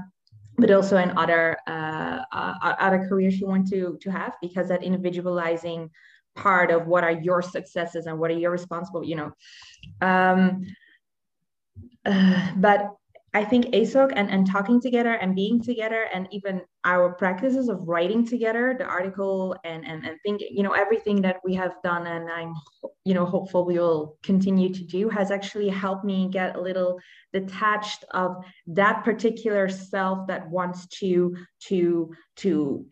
but 0.58 0.72
also 0.72 0.98
in 0.98 1.18
other 1.18 1.58
uh, 1.68 2.20
uh, 2.32 2.76
other 2.80 3.08
careers 3.08 3.40
you 3.40 3.48
want 3.48 3.68
to 3.68 3.98
to 4.02 4.12
have 4.12 4.34
because 4.42 4.68
that 4.68 4.84
individualizing 4.84 5.90
part 6.36 6.70
of 6.70 6.86
what 6.88 7.04
are 7.04 7.12
your 7.12 7.42
successes 7.42 8.06
and 8.06 8.20
what 8.20 8.30
are 8.30 8.38
your 8.38 8.52
responsible 8.52 9.04
you 9.04 9.16
know. 9.16 9.32
Um, 10.02 10.66
uh, 12.06 12.52
but 12.58 12.92
I 13.36 13.44
think 13.44 13.66
ASOC 13.66 14.14
and, 14.16 14.30
and 14.32 14.50
talking 14.50 14.80
together 14.80 15.16
and 15.16 15.36
being 15.36 15.62
together 15.62 16.08
and 16.14 16.26
even 16.32 16.62
our 16.86 17.14
practices 17.16 17.68
of 17.68 17.86
writing 17.86 18.26
together, 18.26 18.76
the 18.80 18.86
article 18.86 19.58
and 19.66 19.86
and 19.86 20.06
and 20.06 20.18
think, 20.24 20.42
you 20.50 20.64
know, 20.64 20.72
everything 20.72 21.22
that 21.24 21.42
we 21.44 21.54
have 21.56 21.74
done 21.84 22.08
and 22.08 22.30
I'm 22.32 22.54
you 23.04 23.14
know 23.14 23.26
hopeful 23.26 23.66
we 23.66 23.78
will 23.78 24.18
continue 24.24 24.74
to 24.74 24.84
do 24.86 25.10
has 25.10 25.32
actually 25.32 25.68
helped 25.68 26.06
me 26.06 26.30
get 26.30 26.56
a 26.56 26.62
little 26.62 26.98
detached 27.34 28.06
of 28.12 28.38
that 28.68 29.04
particular 29.04 29.68
self 29.68 30.28
that 30.28 30.50
wants 30.50 30.88
to 31.00 31.36
to 31.68 32.14
to 32.38 32.86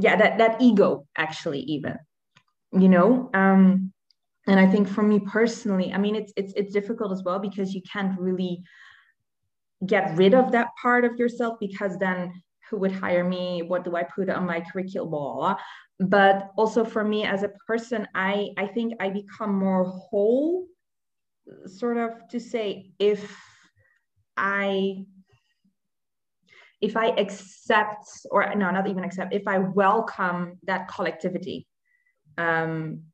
yeah 0.00 0.14
that 0.14 0.38
that 0.38 0.62
ego 0.62 1.08
actually 1.16 1.60
even 1.60 1.98
you 2.72 2.88
know? 2.88 3.30
Um 3.34 3.92
and 4.48 4.60
i 4.60 4.66
think 4.66 4.88
for 4.88 5.02
me 5.02 5.18
personally 5.18 5.92
i 5.92 5.98
mean 5.98 6.14
it's 6.14 6.32
it's 6.36 6.52
it's 6.54 6.72
difficult 6.72 7.10
as 7.12 7.22
well 7.24 7.38
because 7.38 7.74
you 7.74 7.82
can't 7.92 8.18
really 8.18 8.62
get 9.86 10.16
rid 10.16 10.34
of 10.34 10.52
that 10.52 10.68
part 10.80 11.04
of 11.04 11.16
yourself 11.16 11.58
because 11.60 11.98
then 11.98 12.32
who 12.68 12.78
would 12.78 12.92
hire 12.92 13.24
me? 13.24 13.62
What 13.62 13.84
do 13.84 13.96
i 13.96 14.02
put 14.02 14.28
on 14.28 14.46
my 14.46 14.60
curriculum? 14.60 15.56
But 15.98 16.50
also 16.56 16.84
for 16.84 17.04
me 17.04 17.24
as 17.24 17.42
a 17.42 17.50
person 17.66 18.06
i 18.14 18.48
i 18.58 18.66
think 18.66 18.94
i 19.00 19.08
become 19.08 19.54
more 19.54 19.84
whole 19.84 20.66
sort 21.66 21.96
of 21.96 22.10
to 22.30 22.40
say 22.40 22.90
if 22.98 23.22
i 24.36 24.96
if 26.80 26.96
i 26.96 27.06
accept 27.06 28.04
or 28.30 28.54
no 28.54 28.70
not 28.70 28.86
even 28.88 29.04
accept 29.04 29.32
if 29.32 29.46
i 29.48 29.58
welcome 29.58 30.58
that 30.64 30.88
collectivity. 30.88 31.66
Um 32.36 33.04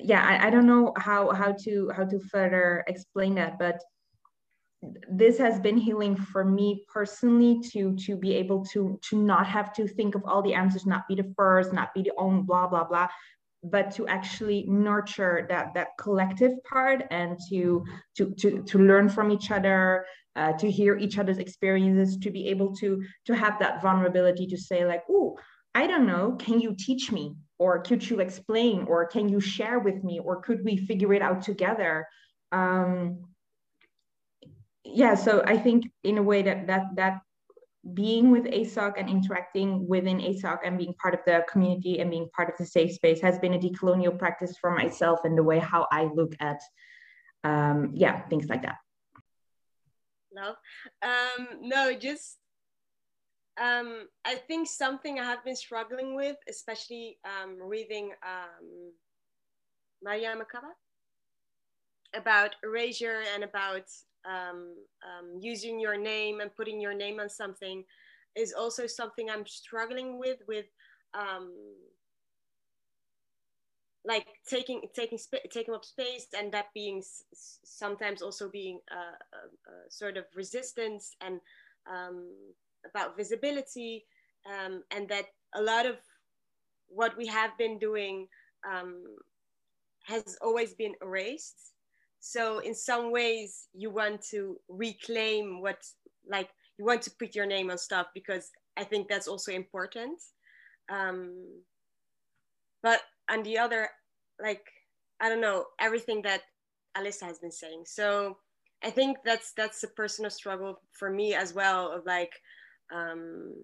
yeah 0.00 0.24
I, 0.24 0.46
I 0.46 0.50
don't 0.50 0.66
know 0.66 0.92
how 0.96 1.30
how 1.32 1.52
to 1.64 1.90
how 1.94 2.04
to 2.04 2.18
further 2.18 2.82
explain 2.88 3.34
that 3.34 3.58
but 3.58 3.80
this 5.10 5.38
has 5.38 5.58
been 5.60 5.76
healing 5.76 6.14
for 6.14 6.44
me 6.44 6.84
personally 6.92 7.60
to 7.72 7.96
to 7.96 8.16
be 8.16 8.34
able 8.34 8.64
to 8.64 8.98
to 9.02 9.16
not 9.16 9.46
have 9.46 9.72
to 9.72 9.88
think 9.88 10.14
of 10.14 10.22
all 10.26 10.42
the 10.42 10.54
answers 10.54 10.86
not 10.86 11.08
be 11.08 11.14
the 11.14 11.32
first 11.36 11.72
not 11.72 11.94
be 11.94 12.02
the 12.02 12.12
own 12.18 12.42
blah 12.42 12.66
blah 12.66 12.84
blah 12.84 13.08
but 13.62 13.90
to 13.90 14.06
actually 14.06 14.64
nurture 14.68 15.46
that 15.48 15.72
that 15.74 15.88
collective 15.98 16.52
part 16.64 17.04
and 17.10 17.38
to 17.48 17.84
to 18.16 18.34
to, 18.34 18.62
to 18.64 18.78
learn 18.78 19.08
from 19.08 19.30
each 19.30 19.50
other 19.50 20.04
uh, 20.36 20.52
to 20.52 20.70
hear 20.70 20.96
each 20.98 21.18
other's 21.18 21.38
experiences 21.38 22.18
to 22.18 22.30
be 22.30 22.46
able 22.48 22.74
to 22.76 23.02
to 23.24 23.34
have 23.34 23.58
that 23.58 23.80
vulnerability 23.80 24.46
to 24.46 24.58
say 24.58 24.84
like 24.84 25.02
oh 25.10 25.36
i 25.76 25.86
don't 25.86 26.06
know. 26.06 26.32
Can 26.38 26.58
you 26.58 26.74
teach 26.74 27.12
me? 27.12 27.36
Or 27.58 27.82
could 27.82 28.02
you 28.08 28.20
explain? 28.20 28.84
Or 28.88 29.06
can 29.06 29.28
you 29.28 29.40
share 29.40 29.78
with 29.78 30.02
me? 30.02 30.18
Or 30.18 30.40
could 30.40 30.64
we 30.64 30.78
figure 30.78 31.12
it 31.12 31.20
out 31.20 31.42
together? 31.42 32.06
Um, 32.50 33.26
yeah 34.94 35.14
so 35.14 35.42
i 35.46 35.56
think 35.56 35.90
in 36.04 36.18
a 36.18 36.22
way 36.22 36.42
that 36.42 36.66
that 36.66 36.84
that 36.94 37.20
being 37.94 38.30
with 38.30 38.44
asoc 38.46 38.94
and 38.98 39.08
interacting 39.08 39.86
within 39.86 40.18
asoc 40.18 40.58
and 40.64 40.76
being 40.76 40.94
part 41.00 41.14
of 41.14 41.20
the 41.26 41.44
community 41.50 42.00
and 42.00 42.10
being 42.10 42.28
part 42.34 42.48
of 42.48 42.56
the 42.58 42.66
safe 42.66 42.92
space 42.92 43.20
has 43.20 43.38
been 43.38 43.54
a 43.54 43.58
decolonial 43.58 44.16
practice 44.18 44.56
for 44.60 44.70
myself 44.70 45.20
and 45.24 45.38
the 45.38 45.42
way 45.42 45.58
how 45.58 45.86
i 45.92 46.04
look 46.14 46.34
at 46.40 46.60
um 47.44 47.92
yeah 47.94 48.26
things 48.28 48.48
like 48.48 48.62
that. 48.62 48.76
No 50.32 50.54
um 51.02 51.48
no 51.62 51.94
just 51.94 52.38
um 53.58 54.08
i 54.24 54.34
think 54.34 54.68
something 54.68 55.18
i 55.18 55.24
have 55.24 55.44
been 55.44 55.56
struggling 55.56 56.14
with 56.14 56.36
especially 56.48 57.18
um 57.24 57.56
reading 57.60 58.12
um 58.22 58.92
Mariame 60.06 60.46
Kaba 60.50 60.72
about 62.14 62.54
erasure 62.62 63.22
and 63.34 63.44
about 63.44 63.84
um, 64.26 64.74
um, 65.04 65.38
using 65.40 65.78
your 65.80 65.96
name 65.96 66.40
and 66.40 66.54
putting 66.54 66.80
your 66.80 66.94
name 66.94 67.20
on 67.20 67.28
something 67.28 67.84
is 68.34 68.52
also 68.52 68.86
something 68.86 69.30
I'm 69.30 69.46
struggling 69.46 70.18
with 70.18 70.38
with 70.46 70.66
um, 71.14 71.52
like 74.04 74.26
taking 74.48 74.82
taking 74.94 75.18
taking 75.50 75.74
up 75.74 75.84
space 75.84 76.26
and 76.36 76.52
that 76.52 76.66
being 76.74 77.02
sometimes 77.64 78.22
also 78.22 78.48
being 78.48 78.80
a, 78.90 78.94
a, 78.94 79.40
a 79.70 79.90
sort 79.90 80.16
of 80.16 80.24
resistance 80.34 81.16
and 81.20 81.40
um, 81.90 82.30
about 82.88 83.16
visibility 83.16 84.04
um, 84.46 84.82
and 84.90 85.08
that 85.08 85.26
a 85.54 85.62
lot 85.62 85.86
of 85.86 85.96
what 86.88 87.16
we 87.16 87.26
have 87.26 87.56
been 87.58 87.78
doing 87.78 88.28
um, 88.70 89.02
has 90.04 90.36
always 90.40 90.74
been 90.74 90.94
erased 91.02 91.72
so 92.26 92.58
in 92.58 92.74
some 92.74 93.12
ways 93.12 93.68
you 93.72 93.88
want 93.88 94.20
to 94.20 94.58
reclaim 94.68 95.62
what 95.62 95.78
like 96.28 96.48
you 96.76 96.84
want 96.84 97.00
to 97.02 97.10
put 97.20 97.36
your 97.36 97.46
name 97.46 97.70
on 97.70 97.78
stuff 97.78 98.08
because 98.14 98.50
i 98.76 98.82
think 98.82 99.08
that's 99.08 99.28
also 99.28 99.52
important. 99.52 100.20
Um, 100.88 101.62
but 102.82 103.00
on 103.30 103.42
the 103.42 103.58
other 103.58 103.88
like 104.42 104.64
i 105.20 105.28
don't 105.28 105.40
know 105.40 105.66
everything 105.80 106.22
that 106.22 106.42
alyssa 106.96 107.22
has 107.22 107.38
been 107.38 107.52
saying. 107.52 107.84
So 107.86 108.36
i 108.82 108.90
think 108.90 109.18
that's 109.24 109.52
that's 109.56 109.84
a 109.84 109.88
personal 109.88 110.30
struggle 110.30 110.80
for 110.98 111.10
me 111.10 111.34
as 111.34 111.54
well 111.54 111.92
of 111.92 112.04
like 112.06 112.34
um, 112.92 113.54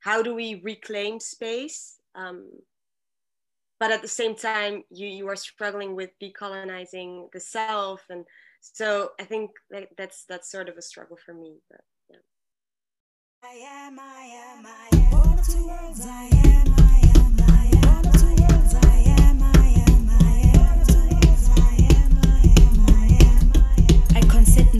how 0.00 0.22
do 0.22 0.34
we 0.34 0.60
reclaim 0.64 1.20
space? 1.20 2.00
Um, 2.14 2.50
but 3.82 3.90
at 3.90 4.00
the 4.00 4.06
same 4.06 4.36
time 4.36 4.84
you 4.90 5.08
you 5.08 5.28
are 5.28 5.34
struggling 5.34 5.96
with 5.96 6.10
decolonizing 6.22 7.10
the 7.32 7.40
self. 7.40 8.00
And 8.10 8.24
so 8.60 9.10
i 9.18 9.24
think 9.24 9.50
that, 9.72 9.88
that's 9.98 10.24
that's 10.30 10.48
sort 10.48 10.68
of 10.68 10.76
a 10.76 10.82
struggle 10.82 11.18
for 11.26 11.34
me 11.34 11.56
but 11.68 11.80
yeah. 12.08 12.22
I 13.42 13.54
am 13.80 13.98
i 13.98 14.24
am 14.46 14.66
i 14.66 14.88
am. 14.92 15.02
I 15.04 15.08
am 15.08 15.22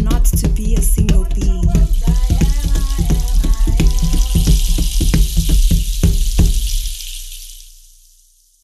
not 0.05 0.25
to 0.25 0.49
be 0.49 0.75
a 0.75 0.83
single 0.83 1.25
being. 1.35 2.12